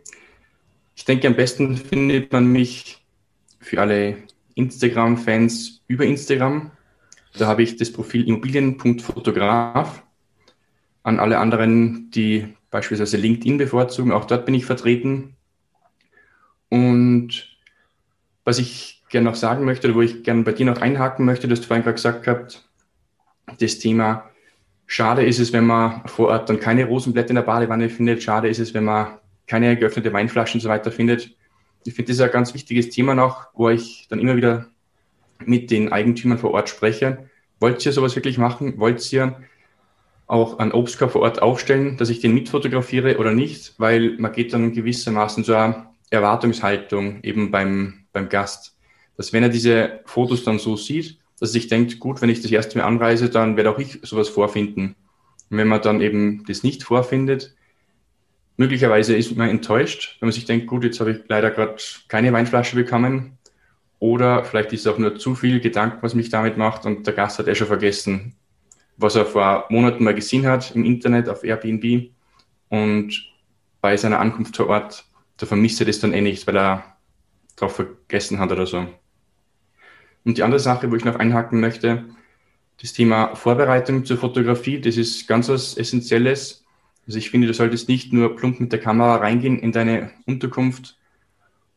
Ich 0.94 1.04
denke, 1.04 1.26
am 1.26 1.36
besten 1.36 1.76
findet 1.76 2.32
man 2.32 2.46
mich 2.46 3.04
für 3.60 3.80
alle 3.80 4.16
Instagram-Fans 4.54 5.82
über 5.86 6.04
Instagram 6.04 6.70
da 7.38 7.46
habe 7.46 7.62
ich 7.62 7.76
das 7.76 7.92
Profil 7.92 8.26
Immobilien.fotograf. 8.28 10.02
An 11.02 11.20
alle 11.20 11.38
anderen, 11.38 12.10
die 12.10 12.56
beispielsweise 12.70 13.16
LinkedIn 13.16 13.58
bevorzugen, 13.58 14.12
auch 14.12 14.24
dort 14.24 14.44
bin 14.44 14.54
ich 14.54 14.66
vertreten. 14.66 15.36
Und 16.68 17.56
was 18.44 18.58
ich 18.58 19.04
gerne 19.08 19.30
noch 19.30 19.36
sagen 19.36 19.64
möchte, 19.64 19.94
wo 19.94 20.02
ich 20.02 20.24
gerne 20.24 20.42
bei 20.42 20.52
dir 20.52 20.66
noch 20.66 20.80
einhaken 20.80 21.24
möchte, 21.24 21.46
dass 21.48 21.60
du 21.60 21.66
vorhin 21.68 21.84
gerade 21.84 21.94
gesagt 21.94 22.26
hast, 22.26 22.68
das 23.60 23.78
Thema, 23.78 24.28
schade 24.86 25.24
ist 25.24 25.38
es, 25.38 25.52
wenn 25.52 25.64
man 25.64 26.02
vor 26.06 26.28
Ort 26.28 26.48
dann 26.48 26.58
keine 26.58 26.86
Rosenblätter 26.86 27.30
in 27.30 27.36
der 27.36 27.42
Badewanne 27.42 27.88
findet, 27.88 28.22
schade 28.22 28.48
ist 28.48 28.58
es, 28.58 28.74
wenn 28.74 28.84
man 28.84 29.18
keine 29.46 29.76
geöffnete 29.76 30.12
Weinflaschen 30.12 30.58
und 30.58 30.62
so 30.62 30.68
weiter 30.68 30.90
findet. 30.90 31.36
Ich 31.84 31.94
finde, 31.94 32.10
das 32.10 32.16
ist 32.16 32.22
ein 32.22 32.32
ganz 32.32 32.52
wichtiges 32.52 32.90
Thema 32.90 33.14
noch, 33.14 33.46
wo 33.54 33.68
ich 33.68 34.08
dann 34.10 34.18
immer 34.18 34.34
wieder 34.34 34.66
mit 35.44 35.70
den 35.70 35.92
Eigentümern 35.92 36.38
vor 36.38 36.52
Ort 36.52 36.68
spreche. 36.68 37.28
Wollt 37.60 37.84
ihr 37.84 37.92
sowas 37.92 38.16
wirklich 38.16 38.38
machen? 38.38 38.78
Wollt 38.78 39.12
ihr 39.12 39.40
auch 40.26 40.58
einen 40.58 40.72
Obstkorb 40.72 41.12
vor 41.12 41.22
Ort 41.22 41.40
aufstellen, 41.40 41.96
dass 41.96 42.10
ich 42.10 42.20
den 42.20 42.34
mitfotografiere 42.34 43.18
oder 43.18 43.32
nicht? 43.32 43.74
Weil 43.78 44.16
man 44.18 44.32
geht 44.32 44.52
dann 44.52 44.72
gewissermaßen 44.72 45.44
eine 45.52 45.86
Erwartungshaltung 46.10 47.22
eben 47.22 47.50
beim, 47.50 48.06
beim 48.12 48.28
Gast, 48.28 48.76
dass 49.16 49.32
wenn 49.32 49.42
er 49.42 49.48
diese 49.48 50.00
Fotos 50.04 50.44
dann 50.44 50.58
so 50.58 50.76
sieht, 50.76 51.18
dass 51.38 51.50
er 51.50 51.52
sich 51.52 51.68
denkt, 51.68 51.98
gut, 52.00 52.22
wenn 52.22 52.30
ich 52.30 52.42
das 52.42 52.50
erste 52.50 52.78
Mal 52.78 52.84
anreise, 52.84 53.28
dann 53.28 53.56
werde 53.56 53.70
auch 53.70 53.78
ich 53.78 54.00
sowas 54.02 54.28
vorfinden. 54.28 54.96
Und 55.50 55.58
wenn 55.58 55.68
man 55.68 55.82
dann 55.82 56.00
eben 56.00 56.44
das 56.46 56.62
nicht 56.62 56.82
vorfindet, 56.82 57.54
möglicherweise 58.56 59.16
ist 59.16 59.36
man 59.36 59.48
enttäuscht, 59.48 60.16
wenn 60.20 60.28
man 60.28 60.32
sich 60.32 60.44
denkt, 60.44 60.66
gut, 60.66 60.84
jetzt 60.84 61.00
habe 61.00 61.12
ich 61.12 61.18
leider 61.28 61.50
gerade 61.50 61.76
keine 62.08 62.32
Weinflasche 62.32 62.76
bekommen, 62.76 63.38
oder 63.98 64.44
vielleicht 64.44 64.72
ist 64.72 64.86
auch 64.86 64.98
nur 64.98 65.16
zu 65.16 65.34
viel 65.34 65.60
Gedanken, 65.60 65.98
was 66.02 66.14
mich 66.14 66.28
damit 66.28 66.56
macht 66.56 66.86
und 66.86 67.06
der 67.06 67.14
Gast 67.14 67.38
hat 67.38 67.48
eh 67.48 67.54
schon 67.54 67.66
vergessen, 67.66 68.34
was 68.96 69.14
er 69.14 69.26
vor 69.26 69.66
Monaten 69.70 70.04
mal 70.04 70.14
gesehen 70.14 70.46
hat 70.46 70.74
im 70.74 70.84
Internet 70.84 71.28
auf 71.28 71.44
Airbnb 71.44 72.10
und 72.68 73.32
bei 73.80 73.96
seiner 73.96 74.20
Ankunft 74.20 74.56
vor 74.56 74.68
Ort, 74.68 75.04
da 75.36 75.46
vermisst 75.46 75.80
er 75.80 75.86
das 75.86 76.00
dann 76.00 76.12
eh 76.12 76.20
nicht, 76.20 76.46
weil 76.46 76.56
er 76.56 76.96
darauf 77.56 77.76
vergessen 77.76 78.38
hat 78.38 78.52
oder 78.52 78.66
so. 78.66 78.86
Und 80.24 80.38
die 80.38 80.42
andere 80.42 80.60
Sache, 80.60 80.90
wo 80.90 80.96
ich 80.96 81.04
noch 81.04 81.16
einhaken 81.16 81.60
möchte, 81.60 82.04
das 82.80 82.92
Thema 82.92 83.34
Vorbereitung 83.36 84.04
zur 84.04 84.18
Fotografie, 84.18 84.80
das 84.80 84.96
ist 84.96 85.26
ganz 85.26 85.48
was 85.48 85.76
Essentielles. 85.76 86.64
Also 87.06 87.18
ich 87.18 87.30
finde, 87.30 87.46
du 87.46 87.54
solltest 87.54 87.88
nicht 87.88 88.12
nur 88.12 88.36
plump 88.36 88.60
mit 88.60 88.72
der 88.72 88.80
Kamera 88.80 89.16
reingehen 89.16 89.58
in 89.58 89.72
deine 89.72 90.10
Unterkunft 90.26 90.98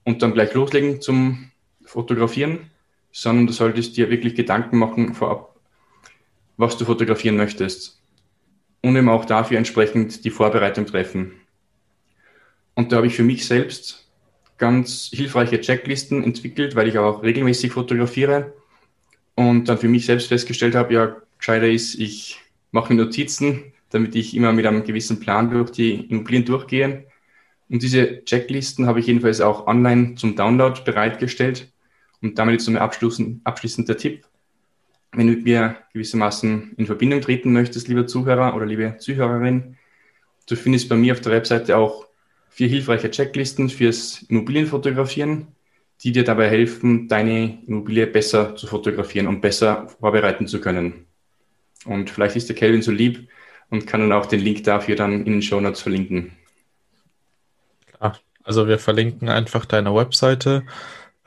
und 0.03 0.21
dann 0.21 0.33
gleich 0.33 0.53
loslegen 0.53 0.99
zum 0.99 1.51
Fotografieren, 1.89 2.69
sondern 3.11 3.47
du 3.47 3.53
solltest 3.53 3.97
dir 3.97 4.11
wirklich 4.11 4.35
Gedanken 4.35 4.77
machen 4.77 5.15
vorab, 5.15 5.55
was 6.55 6.77
du 6.77 6.85
fotografieren 6.85 7.35
möchtest. 7.35 7.99
Und 8.81 8.95
eben 8.95 9.09
auch 9.09 9.25
dafür 9.25 9.57
entsprechend 9.57 10.23
die 10.23 10.29
Vorbereitung 10.29 10.85
treffen. 10.85 11.33
Und 12.75 12.91
da 12.91 12.97
habe 12.97 13.07
ich 13.07 13.15
für 13.15 13.23
mich 13.23 13.47
selbst 13.47 14.07
ganz 14.59 15.09
hilfreiche 15.11 15.59
Checklisten 15.59 16.23
entwickelt, 16.23 16.75
weil 16.75 16.87
ich 16.87 16.99
auch 16.99 17.23
regelmäßig 17.23 17.71
fotografiere 17.71 18.53
und 19.33 19.67
dann 19.67 19.79
für 19.79 19.87
mich 19.87 20.05
selbst 20.05 20.27
festgestellt 20.27 20.75
habe, 20.75 20.93
ja, 20.93 21.15
gescheiter 21.39 21.67
ist, 21.67 21.95
ich 21.95 22.39
mache 22.71 22.93
Notizen, 22.93 23.73
damit 23.89 24.13
ich 24.13 24.35
immer 24.35 24.53
mit 24.53 24.67
einem 24.67 24.83
gewissen 24.83 25.19
Plan 25.19 25.49
durch 25.49 25.71
die 25.71 26.05
Immobilien 26.05 26.45
durchgehe. 26.45 27.07
Und 27.67 27.81
diese 27.81 28.23
Checklisten 28.25 28.85
habe 28.85 28.99
ich 28.99 29.07
jedenfalls 29.07 29.41
auch 29.41 29.65
online 29.65 30.13
zum 30.15 30.35
Download 30.35 30.79
bereitgestellt. 30.85 31.71
Und 32.21 32.37
damit 32.37 32.53
jetzt 32.53 32.67
nochmal 32.67 32.83
abschließend, 32.83 33.45
abschließend 33.45 33.87
der 33.87 33.97
Tipp. 33.97 34.25
Wenn 35.11 35.27
du 35.27 35.33
mit 35.33 35.43
mir 35.43 35.77
gewissermaßen 35.93 36.73
in 36.77 36.85
Verbindung 36.85 37.21
treten 37.21 37.51
möchtest, 37.51 37.87
lieber 37.87 38.05
Zuhörer 38.05 38.55
oder 38.55 38.65
liebe 38.65 38.97
Zuhörerin, 38.99 39.77
du 40.47 40.55
findest 40.55 40.89
bei 40.89 40.95
mir 40.95 41.13
auf 41.13 41.21
der 41.21 41.31
Webseite 41.31 41.77
auch 41.77 42.07
vier 42.49 42.67
hilfreiche 42.67 43.09
Checklisten 43.09 43.69
fürs 43.69 44.23
Immobilienfotografieren, 44.23 45.47
die 46.03 46.11
dir 46.11 46.23
dabei 46.23 46.49
helfen, 46.49 47.07
deine 47.07 47.59
Immobilie 47.65 48.05
besser 48.07 48.55
zu 48.55 48.67
fotografieren 48.67 49.27
und 49.27 49.41
besser 49.41 49.87
vorbereiten 49.99 50.47
zu 50.47 50.61
können. 50.61 51.05
Und 51.85 52.09
vielleicht 52.09 52.35
ist 52.35 52.49
der 52.49 52.55
Kelvin 52.55 52.81
so 52.81 52.91
lieb 52.91 53.29
und 53.69 53.87
kann 53.87 54.01
dann 54.01 54.11
auch 54.11 54.25
den 54.25 54.41
Link 54.41 54.63
dafür 54.63 54.95
dann 54.95 55.25
in 55.25 55.33
den 55.33 55.41
Show 55.41 55.59
Notes 55.59 55.81
verlinken. 55.81 56.33
Also 58.49 58.67
wir 58.67 58.79
verlinken 58.79 59.29
einfach 59.29 59.65
deine 59.65 59.93
Webseite. 59.93 60.63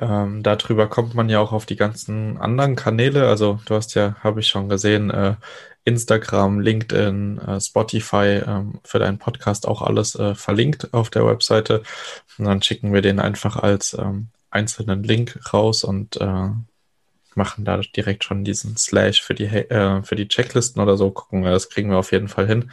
Ähm, 0.02 0.42
darüber 0.42 0.88
kommt 0.88 1.14
man 1.14 1.28
ja 1.28 1.38
auch 1.38 1.52
auf 1.52 1.64
die 1.64 1.76
ganzen 1.76 2.36
anderen 2.38 2.74
Kanäle. 2.74 3.28
Also 3.28 3.60
du 3.66 3.76
hast 3.76 3.94
ja, 3.94 4.16
habe 4.20 4.40
ich 4.40 4.48
schon 4.48 4.68
gesehen, 4.68 5.10
äh, 5.10 5.36
Instagram, 5.84 6.58
LinkedIn, 6.58 7.38
äh, 7.38 7.60
Spotify 7.60 8.42
ähm, 8.44 8.80
für 8.82 8.98
deinen 8.98 9.18
Podcast 9.18 9.68
auch 9.68 9.80
alles 9.80 10.16
äh, 10.16 10.34
verlinkt 10.34 10.92
auf 10.92 11.08
der 11.08 11.24
Webseite. 11.24 11.84
Und 12.36 12.46
dann 12.46 12.62
schicken 12.62 12.92
wir 12.92 13.00
den 13.00 13.20
einfach 13.20 13.56
als 13.56 13.94
ähm, 13.94 14.28
einzelnen 14.50 15.04
Link 15.04 15.38
raus 15.52 15.84
und 15.84 16.16
äh, 16.20 16.48
machen 17.36 17.64
da 17.64 17.78
direkt 17.78 18.24
schon 18.24 18.42
diesen 18.42 18.76
Slash 18.76 19.22
für 19.22 19.34
die, 19.34 19.44
äh, 19.44 20.02
für 20.02 20.16
die 20.16 20.26
Checklisten 20.26 20.82
oder 20.82 20.96
so. 20.96 21.12
Gucken 21.12 21.44
wir, 21.44 21.52
das 21.52 21.70
kriegen 21.70 21.90
wir 21.90 21.98
auf 21.98 22.10
jeden 22.10 22.28
Fall 22.28 22.48
hin. 22.48 22.72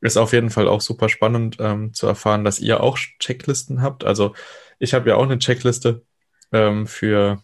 Ist 0.00 0.16
auf 0.16 0.32
jeden 0.32 0.50
Fall 0.50 0.68
auch 0.68 0.80
super 0.80 1.10
spannend 1.10 1.58
ähm, 1.60 1.92
zu 1.92 2.06
erfahren, 2.06 2.44
dass 2.44 2.60
ihr 2.60 2.82
auch 2.82 2.96
Checklisten 3.20 3.82
habt. 3.82 4.04
Also 4.04 4.34
ich 4.78 4.94
habe 4.94 5.10
ja 5.10 5.16
auch 5.16 5.24
eine 5.24 5.38
Checkliste 5.38 6.02
ähm, 6.52 6.86
für 6.86 7.42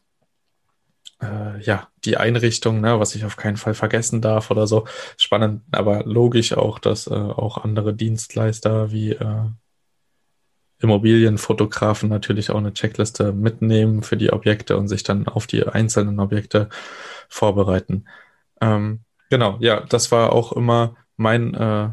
äh, 1.22 1.60
ja, 1.62 1.88
die 2.04 2.16
Einrichtung, 2.16 2.80
ne, 2.80 2.98
was 2.98 3.14
ich 3.14 3.24
auf 3.24 3.36
keinen 3.36 3.56
Fall 3.56 3.74
vergessen 3.74 4.20
darf 4.20 4.50
oder 4.50 4.66
so. 4.66 4.86
Spannend, 5.16 5.62
aber 5.70 6.04
logisch 6.04 6.52
auch, 6.52 6.78
dass 6.78 7.06
äh, 7.06 7.14
auch 7.14 7.58
andere 7.58 7.94
Dienstleister 7.94 8.90
wie 8.90 9.12
äh, 9.12 9.44
Immobilienfotografen 10.80 12.08
natürlich 12.08 12.50
auch 12.50 12.58
eine 12.58 12.74
Checkliste 12.74 13.32
mitnehmen 13.32 14.02
für 14.02 14.16
die 14.16 14.32
Objekte 14.32 14.76
und 14.76 14.88
sich 14.88 15.04
dann 15.04 15.28
auf 15.28 15.46
die 15.46 15.64
einzelnen 15.66 16.18
Objekte 16.18 16.68
vorbereiten. 17.28 18.06
Ähm, 18.60 19.04
genau, 19.30 19.58
ja, 19.60 19.80
das 19.80 20.10
war 20.10 20.32
auch 20.32 20.52
immer 20.52 20.96
mein, 21.16 21.54
äh, 21.54 21.90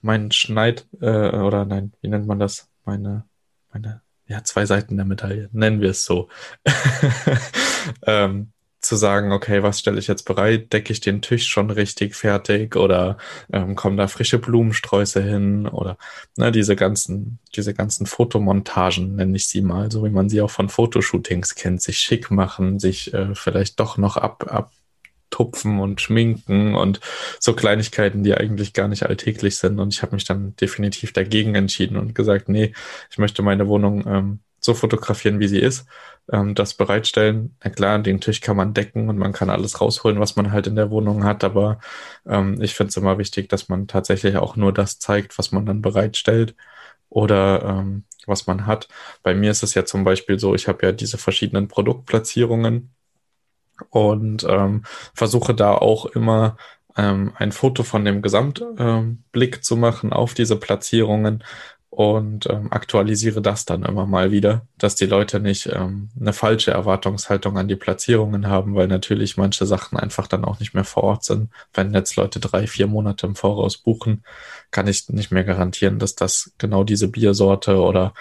mein 0.00 0.30
Schneid, 0.30 0.86
äh, 1.00 1.30
oder 1.30 1.64
nein, 1.64 1.92
wie 2.00 2.08
nennt 2.08 2.26
man 2.26 2.38
das? 2.38 2.70
Meine, 2.84 3.24
meine, 3.72 4.02
ja, 4.28 4.44
zwei 4.44 4.66
Seiten 4.66 4.96
der 4.96 5.06
Medaille, 5.06 5.48
nennen 5.52 5.80
wir 5.80 5.90
es 5.90 6.04
so. 6.04 6.28
ähm, 8.06 8.52
zu 8.80 8.96
sagen, 8.96 9.32
okay, 9.32 9.62
was 9.62 9.80
stelle 9.80 9.98
ich 9.98 10.06
jetzt 10.06 10.22
bereit? 10.22 10.72
Decke 10.72 10.92
ich 10.92 11.00
den 11.00 11.20
Tisch 11.20 11.48
schon 11.48 11.70
richtig 11.70 12.14
fertig 12.14 12.76
oder 12.76 13.16
ähm, 13.52 13.74
kommen 13.74 13.96
da 13.96 14.06
frische 14.06 14.38
Blumensträuße 14.38 15.20
hin 15.22 15.66
oder 15.66 15.98
ne, 16.36 16.52
diese 16.52 16.76
ganzen, 16.76 17.40
diese 17.56 17.74
ganzen 17.74 18.06
Fotomontagen, 18.06 19.16
nenne 19.16 19.36
ich 19.36 19.48
sie 19.48 19.62
mal, 19.62 19.90
so 19.90 20.04
wie 20.04 20.10
man 20.10 20.28
sie 20.28 20.40
auch 20.42 20.50
von 20.50 20.68
Fotoshootings 20.68 21.56
kennt, 21.56 21.82
sich 21.82 21.98
schick 21.98 22.30
machen, 22.30 22.78
sich 22.78 23.12
äh, 23.12 23.34
vielleicht 23.34 23.80
doch 23.80 23.96
noch 23.96 24.16
ab, 24.16 24.46
abtupfen 25.28 25.78
und 25.80 26.00
schminken 26.00 26.74
und 26.74 27.00
so 27.40 27.54
Kleinigkeiten, 27.54 28.22
die 28.22 28.34
eigentlich 28.34 28.72
gar 28.72 28.88
nicht 28.88 29.04
alltäglich 29.04 29.56
sind. 29.58 29.78
Und 29.78 29.94
ich 29.94 30.02
habe 30.02 30.14
mich 30.14 30.24
dann 30.24 30.56
definitiv 30.56 31.12
dagegen 31.12 31.54
entschieden 31.54 31.96
und 31.96 32.14
gesagt, 32.14 32.48
nee, 32.48 32.72
ich 33.10 33.18
möchte 33.18 33.42
meine 33.42 33.68
Wohnung 33.68 34.06
ähm, 34.06 34.40
so 34.60 34.74
fotografieren, 34.74 35.38
wie 35.40 35.48
sie 35.48 35.60
ist, 35.60 35.86
ähm, 36.32 36.54
das 36.54 36.74
bereitstellen. 36.74 37.56
Na 37.62 37.70
klar, 37.70 37.98
den 38.00 38.20
Tisch 38.20 38.40
kann 38.40 38.56
man 38.56 38.74
decken 38.74 39.08
und 39.08 39.18
man 39.18 39.32
kann 39.32 39.50
alles 39.50 39.80
rausholen, 39.80 40.18
was 40.20 40.36
man 40.36 40.52
halt 40.52 40.66
in 40.66 40.76
der 40.76 40.90
Wohnung 40.90 41.24
hat, 41.24 41.44
aber 41.44 41.78
ähm, 42.26 42.60
ich 42.60 42.74
finde 42.74 42.90
es 42.90 42.96
immer 42.96 43.18
wichtig, 43.18 43.48
dass 43.48 43.68
man 43.68 43.86
tatsächlich 43.86 44.36
auch 44.36 44.56
nur 44.56 44.72
das 44.72 44.98
zeigt, 44.98 45.38
was 45.38 45.52
man 45.52 45.66
dann 45.66 45.82
bereitstellt 45.82 46.56
oder 47.08 47.62
ähm, 47.64 48.04
was 48.26 48.46
man 48.46 48.66
hat. 48.66 48.88
Bei 49.22 49.34
mir 49.34 49.50
ist 49.50 49.62
es 49.62 49.74
ja 49.74 49.84
zum 49.84 50.04
Beispiel 50.04 50.38
so, 50.38 50.54
ich 50.54 50.68
habe 50.68 50.84
ja 50.86 50.92
diese 50.92 51.18
verschiedenen 51.18 51.68
Produktplatzierungen 51.68 52.92
und 53.90 54.44
ähm, 54.48 54.84
versuche 55.14 55.54
da 55.54 55.74
auch 55.74 56.06
immer 56.06 56.56
ähm, 56.96 57.32
ein 57.36 57.52
Foto 57.52 57.82
von 57.82 58.04
dem 58.04 58.22
Gesamtblick 58.22 59.56
ähm, 59.56 59.62
zu 59.62 59.76
machen 59.76 60.12
auf 60.12 60.34
diese 60.34 60.56
Platzierungen 60.56 61.44
und 61.90 62.48
ähm, 62.50 62.70
aktualisiere 62.70 63.40
das 63.40 63.64
dann 63.64 63.82
immer 63.82 64.06
mal 64.06 64.30
wieder, 64.30 64.66
dass 64.76 64.94
die 64.94 65.06
Leute 65.06 65.40
nicht 65.40 65.66
ähm, 65.66 66.10
eine 66.20 66.32
falsche 66.32 66.70
Erwartungshaltung 66.70 67.56
an 67.56 67.66
die 67.66 67.76
Platzierungen 67.76 68.46
haben, 68.46 68.74
weil 68.74 68.88
natürlich 68.88 69.36
manche 69.36 69.64
Sachen 69.66 69.98
einfach 69.98 70.28
dann 70.28 70.44
auch 70.44 70.60
nicht 70.60 70.74
mehr 70.74 70.84
vor 70.84 71.02
Ort 71.04 71.24
sind. 71.24 71.50
Wenn 71.72 71.94
jetzt 71.94 72.16
Leute 72.16 72.40
drei, 72.40 72.66
vier 72.66 72.86
Monate 72.86 73.26
im 73.26 73.34
Voraus 73.34 73.78
buchen, 73.78 74.22
kann 74.70 74.86
ich 74.86 75.08
nicht 75.08 75.32
mehr 75.32 75.44
garantieren, 75.44 75.98
dass 75.98 76.14
das 76.14 76.52
genau 76.58 76.84
diese 76.84 77.08
Biersorte 77.08 77.80
oder 77.80 78.12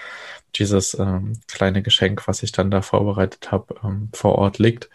dieses 0.55 0.97
ähm, 0.97 1.33
kleine 1.47 1.83
Geschenk, 1.83 2.27
was 2.27 2.43
ich 2.43 2.53
dann 2.53 2.71
da 2.71 2.81
vorbereitet 2.81 3.51
habe, 3.51 3.75
ähm, 3.83 4.09
vor 4.13 4.35
Ort 4.35 4.59
liegt. 4.59 4.89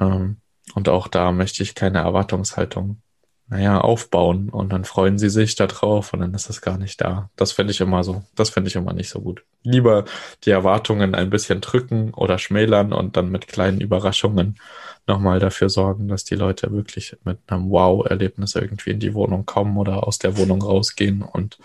Ähm, 0.00 0.38
und 0.74 0.88
auch 0.88 1.08
da 1.08 1.32
möchte 1.32 1.62
ich 1.62 1.74
keine 1.74 1.98
Erwartungshaltung 1.98 3.02
naja, 3.50 3.80
aufbauen 3.80 4.50
und 4.50 4.70
dann 4.72 4.84
freuen 4.84 5.18
sie 5.18 5.30
sich 5.30 5.54
da 5.54 5.66
drauf 5.66 6.12
und 6.12 6.20
dann 6.20 6.34
ist 6.34 6.50
es 6.50 6.60
gar 6.60 6.76
nicht 6.76 7.00
da. 7.00 7.30
Das 7.34 7.52
finde 7.52 7.70
ich 7.72 7.80
immer 7.80 8.04
so, 8.04 8.22
das 8.34 8.50
finde 8.50 8.68
ich 8.68 8.76
immer 8.76 8.92
nicht 8.92 9.08
so 9.08 9.20
gut. 9.22 9.42
Lieber 9.62 10.04
die 10.44 10.50
Erwartungen 10.50 11.14
ein 11.14 11.30
bisschen 11.30 11.62
drücken 11.62 12.12
oder 12.12 12.38
schmälern 12.38 12.92
und 12.92 13.16
dann 13.16 13.30
mit 13.30 13.48
kleinen 13.48 13.80
Überraschungen 13.80 14.58
nochmal 15.06 15.38
dafür 15.38 15.70
sorgen, 15.70 16.08
dass 16.08 16.24
die 16.24 16.34
Leute 16.34 16.70
wirklich 16.72 17.16
mit 17.24 17.38
einem 17.46 17.70
Wow-Erlebnis 17.70 18.54
irgendwie 18.54 18.90
in 18.90 19.00
die 19.00 19.14
Wohnung 19.14 19.46
kommen 19.46 19.78
oder 19.78 20.06
aus 20.06 20.18
der 20.18 20.36
Wohnung 20.36 20.60
rausgehen 20.60 21.22
und 21.22 21.58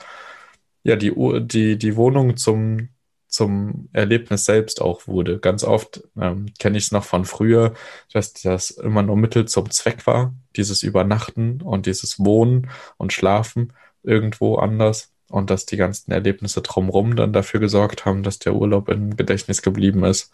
ja, 0.83 0.95
die, 0.95 1.13
die, 1.45 1.77
die 1.77 1.95
Wohnung 1.97 2.37
zum, 2.37 2.89
zum 3.33 3.89
Erlebnis 3.93 4.45
selbst 4.45 4.79
auch 4.79 5.07
wurde. 5.07 5.39
Ganz 5.39 5.63
oft 5.63 6.03
ähm, 6.21 6.53
kenne 6.59 6.77
ich 6.77 6.85
es 6.85 6.91
noch 6.91 7.03
von 7.03 7.25
früher, 7.25 7.73
dass 8.13 8.33
das 8.33 8.69
immer 8.69 9.01
nur 9.01 9.17
Mittel 9.17 9.45
zum 9.47 9.71
Zweck 9.71 10.05
war, 10.05 10.35
dieses 10.55 10.83
Übernachten 10.83 11.59
und 11.63 11.87
dieses 11.87 12.19
Wohnen 12.19 12.69
und 12.97 13.11
Schlafen 13.11 13.73
irgendwo 14.03 14.57
anders 14.57 15.11
und 15.29 15.49
dass 15.49 15.65
die 15.65 15.77
ganzen 15.77 16.11
Erlebnisse 16.11 16.61
drumherum 16.61 17.15
dann 17.15 17.33
dafür 17.33 17.59
gesorgt 17.59 18.05
haben, 18.05 18.21
dass 18.21 18.37
der 18.37 18.53
Urlaub 18.53 18.87
im 18.89 19.17
Gedächtnis 19.17 19.63
geblieben 19.63 20.03
ist. 20.03 20.31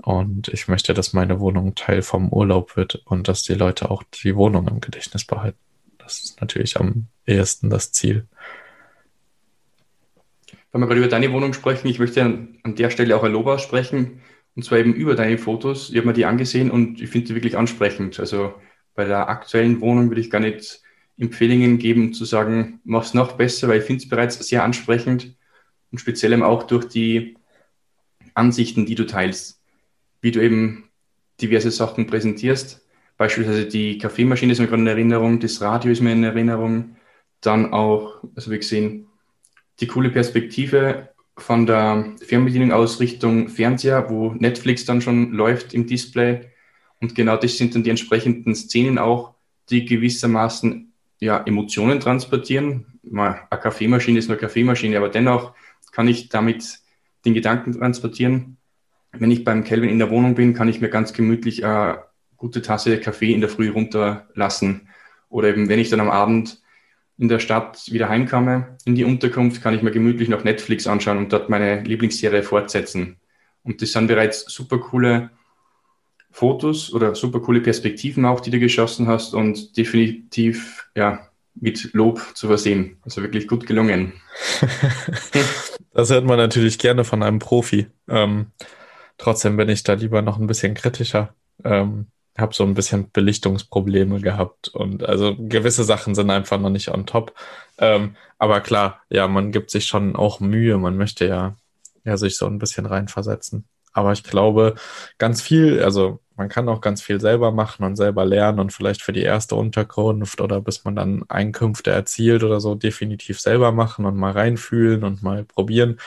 Und 0.00 0.46
ich 0.46 0.68
möchte, 0.68 0.94
dass 0.94 1.12
meine 1.12 1.40
Wohnung 1.40 1.74
Teil 1.74 2.02
vom 2.02 2.32
Urlaub 2.32 2.76
wird 2.76 3.02
und 3.04 3.26
dass 3.26 3.42
die 3.42 3.54
Leute 3.54 3.90
auch 3.90 4.04
die 4.22 4.36
Wohnung 4.36 4.68
im 4.68 4.80
Gedächtnis 4.80 5.24
behalten. 5.24 5.58
Das 5.98 6.22
ist 6.22 6.40
natürlich 6.40 6.76
am 6.76 7.08
ehesten 7.26 7.68
das 7.68 7.90
Ziel 7.90 8.28
wenn 10.72 10.80
wir 10.80 10.86
gerade 10.86 11.00
über 11.00 11.08
deine 11.08 11.32
Wohnung 11.32 11.52
sprechen, 11.52 11.88
ich 11.88 11.98
möchte 11.98 12.22
an, 12.22 12.58
an 12.62 12.74
der 12.74 12.90
Stelle 12.90 13.16
auch 13.16 13.22
ein 13.22 13.32
Lob 13.32 13.46
aussprechen, 13.46 14.22
und 14.54 14.64
zwar 14.64 14.78
eben 14.78 14.94
über 14.94 15.14
deine 15.14 15.38
Fotos. 15.38 15.90
Ich 15.90 15.96
habe 15.96 16.08
mir 16.08 16.12
die 16.12 16.24
angesehen 16.24 16.70
und 16.70 17.00
ich 17.00 17.08
finde 17.08 17.28
sie 17.28 17.34
wirklich 17.34 17.56
ansprechend. 17.56 18.20
Also 18.20 18.54
bei 18.94 19.04
der 19.04 19.28
aktuellen 19.28 19.80
Wohnung 19.80 20.10
würde 20.10 20.20
ich 20.20 20.30
gar 20.30 20.40
nicht 20.40 20.82
Empfehlungen 21.18 21.78
geben, 21.78 22.12
zu 22.12 22.24
sagen, 22.24 22.80
mach's 22.84 23.14
noch 23.14 23.32
besser, 23.32 23.68
weil 23.68 23.80
ich 23.80 23.84
finde 23.84 24.02
es 24.02 24.08
bereits 24.08 24.38
sehr 24.46 24.64
ansprechend 24.64 25.36
und 25.90 25.98
speziell 25.98 26.32
eben 26.32 26.42
auch 26.42 26.64
durch 26.64 26.86
die 26.86 27.36
Ansichten, 28.34 28.86
die 28.86 28.94
du 28.94 29.06
teilst, 29.06 29.62
wie 30.20 30.30
du 30.30 30.42
eben 30.42 30.88
diverse 31.40 31.70
Sachen 31.70 32.06
präsentierst. 32.06 32.86
Beispielsweise 33.16 33.66
die 33.66 33.98
Kaffeemaschine 33.98 34.52
ist 34.52 34.58
mir 34.58 34.66
gerade 34.66 34.82
in 34.82 34.88
Erinnerung, 34.88 35.38
das 35.38 35.60
Radio 35.60 35.92
ist 35.92 36.00
mir 36.00 36.12
in 36.12 36.24
Erinnerung, 36.24 36.96
dann 37.40 37.72
auch, 37.72 38.22
also 38.34 38.50
wie 38.50 38.58
gesehen, 38.58 39.06
die 39.80 39.86
coole 39.86 40.10
Perspektive 40.10 41.08
von 41.38 41.66
der 41.66 42.12
Fernbedienung 42.26 42.72
aus 42.72 43.00
Richtung 43.00 43.48
Fernseher, 43.48 44.10
wo 44.10 44.32
Netflix 44.34 44.84
dann 44.84 45.00
schon 45.00 45.32
läuft 45.32 45.74
im 45.74 45.86
Display. 45.86 46.50
Und 47.00 47.14
genau 47.14 47.36
das 47.36 47.56
sind 47.56 47.74
dann 47.74 47.82
die 47.82 47.90
entsprechenden 47.90 48.54
Szenen 48.54 48.98
auch, 48.98 49.34
die 49.70 49.84
gewissermaßen 49.84 50.92
ja, 51.20 51.42
Emotionen 51.44 52.00
transportieren. 52.00 53.00
Eine 53.10 53.40
Kaffeemaschine 53.50 54.18
ist 54.18 54.28
nur 54.28 54.36
Kaffeemaschine, 54.36 54.96
aber 54.96 55.08
dennoch 55.08 55.54
kann 55.90 56.08
ich 56.08 56.28
damit 56.28 56.80
den 57.24 57.34
Gedanken 57.34 57.72
transportieren. 57.72 58.56
wenn 59.12 59.30
ich 59.30 59.44
beim 59.44 59.62
Kelvin 59.62 59.90
in 59.90 59.98
der 59.98 60.10
Wohnung 60.10 60.34
bin, 60.34 60.54
kann 60.54 60.68
ich 60.68 60.80
mir 60.80 60.88
ganz 60.88 61.12
gemütlich 61.12 61.66
eine 61.66 62.04
gute 62.38 62.62
Tasse 62.62 62.98
Kaffee 62.98 63.32
in 63.32 63.40
der 63.40 63.50
Früh 63.50 63.68
runterlassen. 63.68 64.88
Oder 65.28 65.48
eben, 65.48 65.68
wenn 65.68 65.78
ich 65.78 65.90
dann 65.90 66.00
am 66.00 66.10
Abend 66.10 66.61
in 67.18 67.28
der 67.28 67.38
Stadt 67.38 67.92
wieder 67.92 68.08
heimkomme, 68.08 68.76
in 68.84 68.94
die 68.94 69.04
Unterkunft, 69.04 69.62
kann 69.62 69.74
ich 69.74 69.82
mir 69.82 69.90
gemütlich 69.90 70.28
noch 70.28 70.44
Netflix 70.44 70.86
anschauen 70.86 71.18
und 71.18 71.32
dort 71.32 71.48
meine 71.48 71.82
Lieblingsserie 71.82 72.42
fortsetzen. 72.42 73.18
Und 73.62 73.80
das 73.80 73.92
sind 73.92 74.08
bereits 74.08 74.44
super 74.46 74.78
coole 74.78 75.30
Fotos 76.30 76.92
oder 76.92 77.14
super 77.14 77.40
coole 77.40 77.60
Perspektiven 77.60 78.24
auch, 78.24 78.40
die 78.40 78.50
du 78.50 78.58
geschossen 78.58 79.06
hast 79.06 79.34
und 79.34 79.76
definitiv, 79.76 80.88
ja, 80.96 81.28
mit 81.54 81.92
Lob 81.92 82.20
zu 82.34 82.46
versehen. 82.46 82.96
Also 83.02 83.22
wirklich 83.22 83.46
gut 83.46 83.66
gelungen. 83.66 84.14
das 85.92 86.10
hört 86.10 86.24
man 86.24 86.38
natürlich 86.38 86.78
gerne 86.78 87.04
von 87.04 87.22
einem 87.22 87.38
Profi. 87.38 87.86
Ähm, 88.08 88.46
trotzdem 89.18 89.56
bin 89.58 89.68
ich 89.68 89.82
da 89.82 89.92
lieber 89.92 90.22
noch 90.22 90.38
ein 90.38 90.46
bisschen 90.46 90.74
kritischer. 90.74 91.34
Ähm, 91.62 92.06
habe 92.38 92.54
so 92.54 92.64
ein 92.64 92.74
bisschen 92.74 93.10
Belichtungsprobleme 93.10 94.20
gehabt 94.20 94.68
und 94.68 95.04
also 95.04 95.36
gewisse 95.38 95.84
Sachen 95.84 96.14
sind 96.14 96.30
einfach 96.30 96.58
noch 96.58 96.70
nicht 96.70 96.88
on 96.88 97.06
top. 97.06 97.34
Ähm, 97.78 98.16
aber 98.38 98.60
klar, 98.60 99.02
ja, 99.10 99.28
man 99.28 99.52
gibt 99.52 99.70
sich 99.70 99.86
schon 99.86 100.16
auch 100.16 100.40
Mühe. 100.40 100.78
Man 100.78 100.96
möchte 100.96 101.26
ja, 101.26 101.56
ja 102.04 102.16
sich 102.16 102.36
so 102.36 102.46
ein 102.46 102.58
bisschen 102.58 102.86
reinversetzen. 102.86 103.66
Aber 103.92 104.12
ich 104.12 104.24
glaube, 104.24 104.74
ganz 105.18 105.42
viel, 105.42 105.82
also 105.82 106.20
man 106.36 106.48
kann 106.48 106.68
auch 106.68 106.80
ganz 106.80 107.02
viel 107.02 107.20
selber 107.20 107.52
machen 107.52 107.84
und 107.84 107.96
selber 107.96 108.24
lernen 108.24 108.58
und 108.60 108.72
vielleicht 108.72 109.02
für 109.02 109.12
die 109.12 109.22
erste 109.22 109.54
Unterkunft 109.54 110.40
oder 110.40 110.60
bis 110.60 110.84
man 110.84 110.96
dann 110.96 111.24
Einkünfte 111.28 111.90
erzielt 111.90 112.42
oder 112.42 112.60
so 112.60 112.74
definitiv 112.74 113.40
selber 113.40 113.72
machen 113.72 114.06
und 114.06 114.16
mal 114.16 114.32
reinfühlen 114.32 115.04
und 115.04 115.22
mal 115.22 115.44
probieren. 115.44 116.00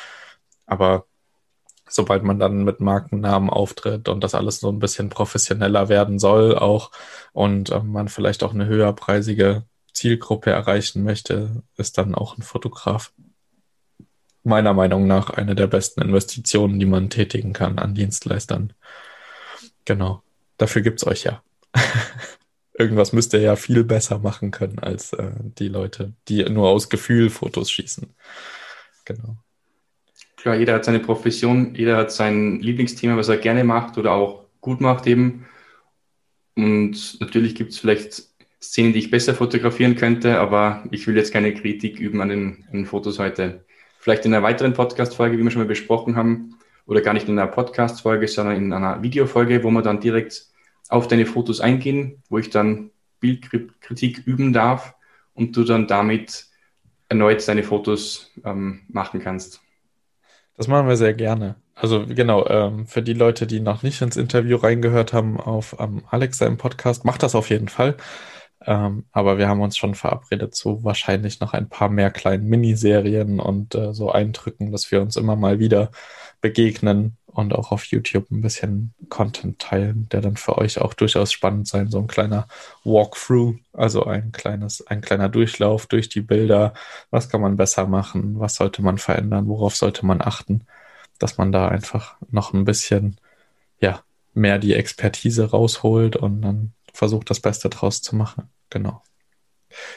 Aber 0.65 1.05
sobald 1.88 2.24
man 2.24 2.39
dann 2.39 2.63
mit 2.63 2.80
Markennamen 2.80 3.50
auftritt 3.50 4.10
und 4.10 4.24
das 4.24 4.36
alles 4.36 4.60
so 4.60 4.69
ein 4.69 4.80
bisschen 4.80 5.10
professioneller 5.10 5.89
werden 5.89 6.19
soll 6.19 6.58
auch 6.58 6.91
und 7.34 7.69
äh, 7.69 7.80
man 7.80 8.08
vielleicht 8.08 8.43
auch 8.43 8.54
eine 8.54 8.65
höherpreisige 8.65 9.63
Zielgruppe 9.93 10.52
erreichen 10.52 11.04
möchte, 11.04 11.63
ist 11.78 11.98
dann 11.98 12.15
auch 12.15 12.38
ein 12.38 12.41
Fotograf 12.41 13.13
meiner 14.43 14.74
Meinung 14.74 15.08
nach 15.08 15.30
eine 15.30 15.56
der 15.56 15.67
besten 15.67 16.02
Investitionen, 16.02 16.80
die 16.80 16.86
man 16.86 17.10
tätigen 17.10 17.54
kann 17.54 17.80
an 17.80 17.95
Dienstleistern. 17.95 18.74
Genau. 19.86 20.21
Dafür 20.58 20.82
gibt's 20.82 21.06
euch 21.06 21.24
ja. 21.24 21.41
Irgendwas 22.78 23.13
müsst 23.13 23.34
ihr 23.34 23.39
ja 23.39 23.56
viel 23.56 23.84
besser 23.84 24.19
machen 24.19 24.52
können 24.52 24.80
als 24.80 25.13
äh, 25.13 25.32
die 25.39 25.69
Leute, 25.69 26.13
die 26.28 26.43
nur 26.50 26.69
aus 26.69 26.89
Gefühl 26.89 27.30
Fotos 27.30 27.71
schießen. 27.71 28.13
Genau 29.06 29.38
klar, 30.45 30.58
jeder 30.58 30.75
hat 30.75 30.86
seine 30.86 30.99
Profession, 30.99 31.73
jeder 31.73 31.97
hat 31.97 32.12
sein 32.12 32.60
Lieblingsthema, 32.60 33.17
was 33.17 33.29
er 33.29 33.38
gerne 33.38 33.63
macht 33.63 33.97
oder 33.97 34.12
auch 34.12 34.45
gut 34.62 34.79
macht 34.79 35.08
eben. 35.08 35.47
Und 36.55 37.19
natürlich 37.19 37.55
gibt 37.55 37.71
es 37.71 37.79
vielleicht 37.79 38.25
Szenen, 38.62 38.93
die 38.93 38.99
ich 38.99 39.10
besser 39.10 39.34
fotografieren 39.34 39.95
könnte, 39.95 40.39
aber 40.39 40.84
ich 40.91 41.08
will 41.08 41.17
jetzt 41.17 41.34
keine 41.34 41.51
Kritik 41.51 41.99
üben 41.99 42.21
an 42.21 42.29
den, 42.29 42.63
an 42.67 42.73
den 42.73 42.86
Fotos 42.86 43.17
heute. 43.17 43.65
Vielleicht 43.97 44.23
in 44.27 44.36
einer 44.36 44.43
weiteren 44.43 44.73
Podcast-Folge, 44.73 45.36
wie 45.39 45.43
wir 45.43 45.49
schon 45.49 45.63
mal 45.63 45.67
besprochen 45.67 46.15
haben, 46.15 46.60
oder 46.86 47.01
gar 47.01 47.15
nicht 47.15 47.27
in 47.27 47.39
einer 47.39 47.49
Podcast-Folge, 47.49 48.27
sondern 48.27 48.55
in 48.55 48.71
einer 48.71 49.01
Videofolge, 49.01 49.63
wo 49.63 49.71
wir 49.71 49.81
dann 49.81 49.99
direkt 49.99 50.45
auf 50.89 51.08
deine 51.08 51.25
Fotos 51.25 51.60
eingehen, 51.60 52.21
wo 52.29 52.38
ich 52.38 52.51
dann 52.51 52.91
Bildkritik 53.19 54.21
üben 54.27 54.53
darf 54.53 54.93
und 55.34 55.58
du 55.58 55.63
dann 55.63 55.88
damit 55.88 56.45
erneut 57.10 57.47
deine 57.47 57.63
Fotos 57.63 58.31
ähm, 58.43 58.81
machen 58.89 59.19
kannst. 59.19 59.64
Das 60.58 60.68
machen 60.68 60.88
wir 60.88 60.96
sehr 60.96 61.13
gerne. 61.13 61.56
Also 61.76 62.06
genau, 62.06 62.48
ähm, 62.48 62.88
für 62.88 63.02
die 63.02 63.13
Leute, 63.13 63.46
die 63.48 63.60
noch 63.60 63.84
nicht 63.84 64.02
ins 64.02 64.15
Interview 64.15 64.56
reingehört 64.58 65.12
haben 65.12 65.39
auf 65.39 65.76
ähm, 65.80 66.04
Alex 66.10 66.38
seinem 66.38 66.58
Podcast, 66.58 67.04
macht 67.04 67.24
das 67.24 67.36
auf 67.36 67.50
jeden 67.50 67.68
Fall. 67.68 67.98
Ähm, 68.65 69.06
aber 69.12 69.38
wir 69.38 69.48
haben 69.50 69.62
uns 69.62 69.78
schon 69.78 69.96
verabredet 69.96 70.56
zu 70.56 70.84
wahrscheinlich 70.84 71.39
noch 71.41 71.54
ein 71.54 71.70
paar 71.70 71.89
mehr 71.89 72.10
kleinen 72.12 72.48
Miniserien 72.48 73.39
und 73.39 73.76
äh, 73.76 73.94
so 73.94 74.12
Eindrücken, 74.12 74.72
dass 74.72 74.89
wir 74.91 75.02
uns 75.02 75.18
immer 75.18 75.36
mal 75.36 75.60
wieder 75.60 75.91
begegnen 76.41 77.17
und 77.36 77.54
auch 77.54 77.71
auf 77.71 77.86
YouTube 77.86 78.32
ein 78.32 78.41
bisschen 78.41 78.93
Content 79.10 79.60
teilen, 79.60 80.08
der 80.10 80.21
dann 80.21 80.38
für 80.38 80.58
euch 80.58 80.80
auch 80.80 80.93
durchaus 80.93 81.34
spannend 81.34 81.67
sein, 81.67 81.91
so 81.91 82.00
ein 82.00 82.08
kleiner 82.08 82.48
Walkthrough, 82.86 83.56
also 83.74 84.06
ein 84.06 84.32
kleines, 84.32 84.88
ein 84.88 85.02
kleiner 85.02 85.28
Durchlauf 85.28 85.86
durch 85.86 86.08
die 86.08 86.21
Bilder. 86.21 86.74
Was 87.12 87.30
kann 87.30 87.41
man 87.41 87.58
besser 87.58 87.88
machen? 87.88 88.39
Was 88.39 88.56
sollte 88.56 88.82
man 88.82 88.98
verändern? 88.98 89.48
Worauf 89.48 89.76
sollte 89.76 90.06
man 90.06 90.21
achten? 90.21 90.65
Dass 91.19 91.38
man 91.38 91.52
da 91.52 91.67
einfach 91.67 92.15
noch 92.32 92.54
ein 92.54 92.63
bisschen, 92.63 93.17
ja, 93.80 94.02
mehr 94.34 94.58
die 94.58 94.74
Expertise 94.74 95.50
rausholt 95.50 96.15
und 96.15 96.41
dann 96.41 96.74
versucht, 96.93 97.30
das 97.30 97.41
Beste 97.41 97.69
draus 97.69 98.02
zu 98.02 98.15
machen. 98.15 98.50
Genau. 98.69 99.02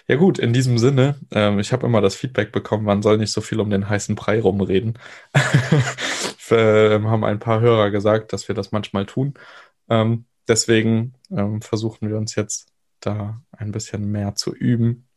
Ja 0.06 0.16
gut, 0.16 0.38
in 0.38 0.52
diesem 0.52 0.78
Sinne, 0.78 1.16
ähm, 1.30 1.58
ich 1.58 1.72
habe 1.72 1.86
immer 1.86 2.00
das 2.00 2.14
Feedback 2.14 2.52
bekommen, 2.52 2.84
man 2.84 3.02
soll 3.02 3.18
nicht 3.18 3.32
so 3.32 3.40
viel 3.40 3.60
um 3.60 3.70
den 3.70 3.88
heißen 3.88 4.14
Brei 4.14 4.40
rumreden. 4.40 4.98
ähm, 6.50 7.08
haben 7.08 7.24
ein 7.24 7.38
paar 7.38 7.60
Hörer 7.60 7.90
gesagt, 7.90 8.32
dass 8.32 8.48
wir 8.48 8.54
das 8.54 8.72
manchmal 8.72 9.06
tun. 9.06 9.34
Ähm, 9.88 10.24
deswegen 10.46 11.14
ähm, 11.30 11.62
versuchen 11.62 12.08
wir 12.08 12.16
uns 12.16 12.34
jetzt 12.34 12.72
da 13.00 13.40
ein 13.52 13.72
bisschen 13.72 14.10
mehr 14.10 14.34
zu 14.34 14.54
üben, 14.54 15.08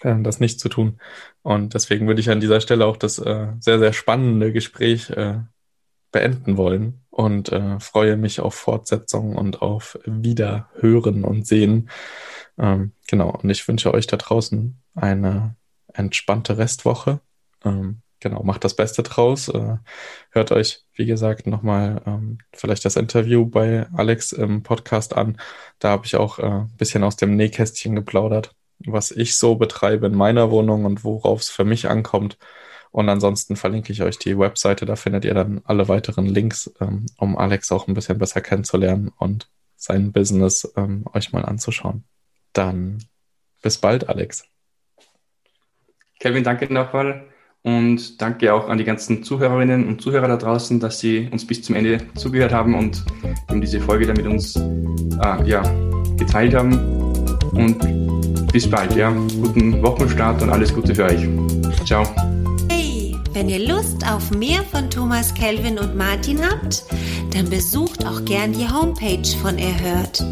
äh, 0.00 0.20
das 0.22 0.40
nicht 0.40 0.60
zu 0.60 0.68
tun. 0.68 1.00
Und 1.42 1.74
deswegen 1.74 2.06
würde 2.06 2.20
ich 2.20 2.30
an 2.30 2.40
dieser 2.40 2.60
Stelle 2.60 2.86
auch 2.86 2.96
das 2.96 3.18
äh, 3.18 3.48
sehr, 3.60 3.78
sehr 3.78 3.92
spannende 3.92 4.52
Gespräch 4.52 5.10
äh, 5.10 5.40
beenden 6.14 6.56
wollen 6.56 7.00
und 7.10 7.50
äh, 7.50 7.80
freue 7.80 8.16
mich 8.16 8.38
auf 8.38 8.54
Fortsetzung 8.54 9.36
und 9.36 9.62
auf 9.62 9.98
Wiederhören 10.06 11.24
und 11.24 11.44
Sehen. 11.44 11.90
Ähm, 12.56 12.92
genau, 13.08 13.30
und 13.30 13.50
ich 13.50 13.66
wünsche 13.66 13.92
euch 13.92 14.06
da 14.06 14.16
draußen 14.16 14.80
eine 14.94 15.56
entspannte 15.92 16.56
Restwoche. 16.56 17.20
Ähm, 17.64 18.00
genau, 18.20 18.44
macht 18.44 18.62
das 18.62 18.76
Beste 18.76 19.02
draus. 19.02 19.48
Äh, 19.48 19.78
hört 20.30 20.52
euch, 20.52 20.84
wie 20.94 21.06
gesagt, 21.06 21.48
nochmal 21.48 22.00
ähm, 22.06 22.38
vielleicht 22.52 22.84
das 22.84 22.94
Interview 22.94 23.44
bei 23.44 23.88
Alex 23.92 24.30
im 24.30 24.62
Podcast 24.62 25.16
an. 25.16 25.38
Da 25.80 25.88
habe 25.90 26.06
ich 26.06 26.14
auch 26.14 26.38
äh, 26.38 26.44
ein 26.44 26.76
bisschen 26.76 27.02
aus 27.02 27.16
dem 27.16 27.34
Nähkästchen 27.34 27.96
geplaudert, 27.96 28.54
was 28.78 29.10
ich 29.10 29.36
so 29.36 29.56
betreibe 29.56 30.06
in 30.06 30.14
meiner 30.14 30.52
Wohnung 30.52 30.84
und 30.84 31.02
worauf 31.02 31.40
es 31.40 31.48
für 31.48 31.64
mich 31.64 31.88
ankommt. 31.90 32.38
Und 32.94 33.08
ansonsten 33.08 33.56
verlinke 33.56 33.92
ich 33.92 34.02
euch 34.02 34.20
die 34.20 34.38
Webseite, 34.38 34.86
da 34.86 34.94
findet 34.94 35.24
ihr 35.24 35.34
dann 35.34 35.62
alle 35.64 35.88
weiteren 35.88 36.26
Links, 36.26 36.72
ähm, 36.80 37.06
um 37.16 37.36
Alex 37.36 37.72
auch 37.72 37.88
ein 37.88 37.94
bisschen 37.94 38.18
besser 38.18 38.40
kennenzulernen 38.40 39.10
und 39.18 39.48
sein 39.74 40.12
Business 40.12 40.72
ähm, 40.76 41.04
euch 41.12 41.32
mal 41.32 41.44
anzuschauen. 41.44 42.04
Dann 42.52 42.98
bis 43.62 43.78
bald, 43.78 44.08
Alex. 44.08 44.44
Kevin, 46.20 46.44
danke 46.44 46.72
nochmal. 46.72 47.24
Und 47.62 48.22
danke 48.22 48.54
auch 48.54 48.68
an 48.68 48.78
die 48.78 48.84
ganzen 48.84 49.24
Zuhörerinnen 49.24 49.88
und 49.88 50.00
Zuhörer 50.00 50.28
da 50.28 50.36
draußen, 50.36 50.78
dass 50.78 51.00
sie 51.00 51.28
uns 51.32 51.44
bis 51.44 51.62
zum 51.62 51.74
Ende 51.74 51.98
zugehört 52.14 52.52
haben 52.52 52.76
und 52.76 53.04
eben 53.50 53.60
diese 53.60 53.80
Folge 53.80 54.06
da 54.06 54.12
mit 54.12 54.26
uns 54.28 54.54
äh, 54.54 55.48
ja, 55.48 55.62
geteilt 56.16 56.54
haben. 56.54 56.78
Und 57.54 58.52
bis 58.52 58.70
bald, 58.70 58.94
ja. 58.94 59.10
Guten 59.10 59.82
Wochenstart 59.82 60.42
und 60.42 60.50
alles 60.50 60.72
Gute 60.72 60.94
für 60.94 61.06
euch. 61.06 61.28
Ciao. 61.84 62.04
Wenn 63.34 63.48
ihr 63.48 63.66
Lust 63.66 64.06
auf 64.08 64.30
mehr 64.30 64.62
von 64.62 64.88
Thomas 64.88 65.34
Kelvin 65.34 65.76
und 65.76 65.96
Martin 65.96 66.40
habt, 66.40 66.84
dann 67.32 67.50
besucht 67.50 68.06
auch 68.06 68.24
gern 68.24 68.52
die 68.52 68.68
Homepage 68.68 69.28
von 69.42 69.58
Erhört. 69.58 70.24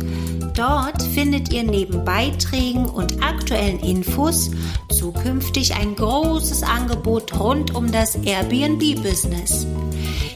Dort 0.54 1.02
findet 1.02 1.52
ihr 1.52 1.62
neben 1.62 2.04
Beiträgen 2.04 2.86
und 2.86 3.22
aktuellen 3.22 3.80
Infos 3.80 4.50
zukünftig 4.90 5.74
ein 5.74 5.94
großes 5.94 6.62
Angebot 6.62 7.38
rund 7.38 7.74
um 7.74 7.90
das 7.90 8.16
Airbnb-Business. 8.16 9.66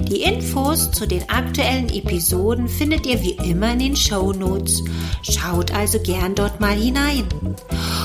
Die 0.00 0.22
Infos 0.22 0.90
zu 0.92 1.06
den 1.06 1.28
aktuellen 1.28 1.88
Episoden 1.88 2.68
findet 2.68 3.06
ihr 3.06 3.20
wie 3.22 3.32
immer 3.32 3.72
in 3.72 3.80
den 3.80 3.96
Show 3.96 4.32
Notes. 4.32 4.82
Schaut 5.22 5.74
also 5.74 5.98
gern 5.98 6.34
dort 6.34 6.60
mal 6.60 6.76
hinein. 6.76 7.24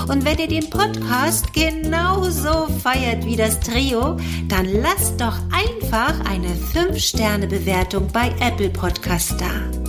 Und 0.08 0.26
wenn 0.26 0.40
ihr 0.40 0.48
den 0.48 0.70
Podcast 0.70 1.54
genauso 1.54 2.68
feiert 2.82 3.26
wie 3.26 3.36
das 3.36 3.60
Trio, 3.60 4.18
dann 4.48 4.66
lasst 4.66 5.22
doch 5.22 5.38
einfach 5.52 6.20
eine 6.26 6.50
5-Sterne-Bewertung 6.74 8.08
bei 8.12 8.34
Apple 8.40 8.70
Podcast 8.70 9.36
da. 9.40 9.81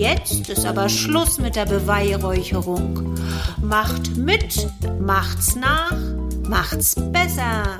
Jetzt 0.00 0.48
ist 0.48 0.64
aber 0.64 0.88
Schluss 0.88 1.38
mit 1.38 1.56
der 1.56 1.66
Beweihräucherung. 1.66 3.16
Macht 3.60 4.16
mit, 4.16 4.66
macht's 4.98 5.54
nach, 5.56 5.92
macht's 6.48 6.94
besser. 7.12 7.78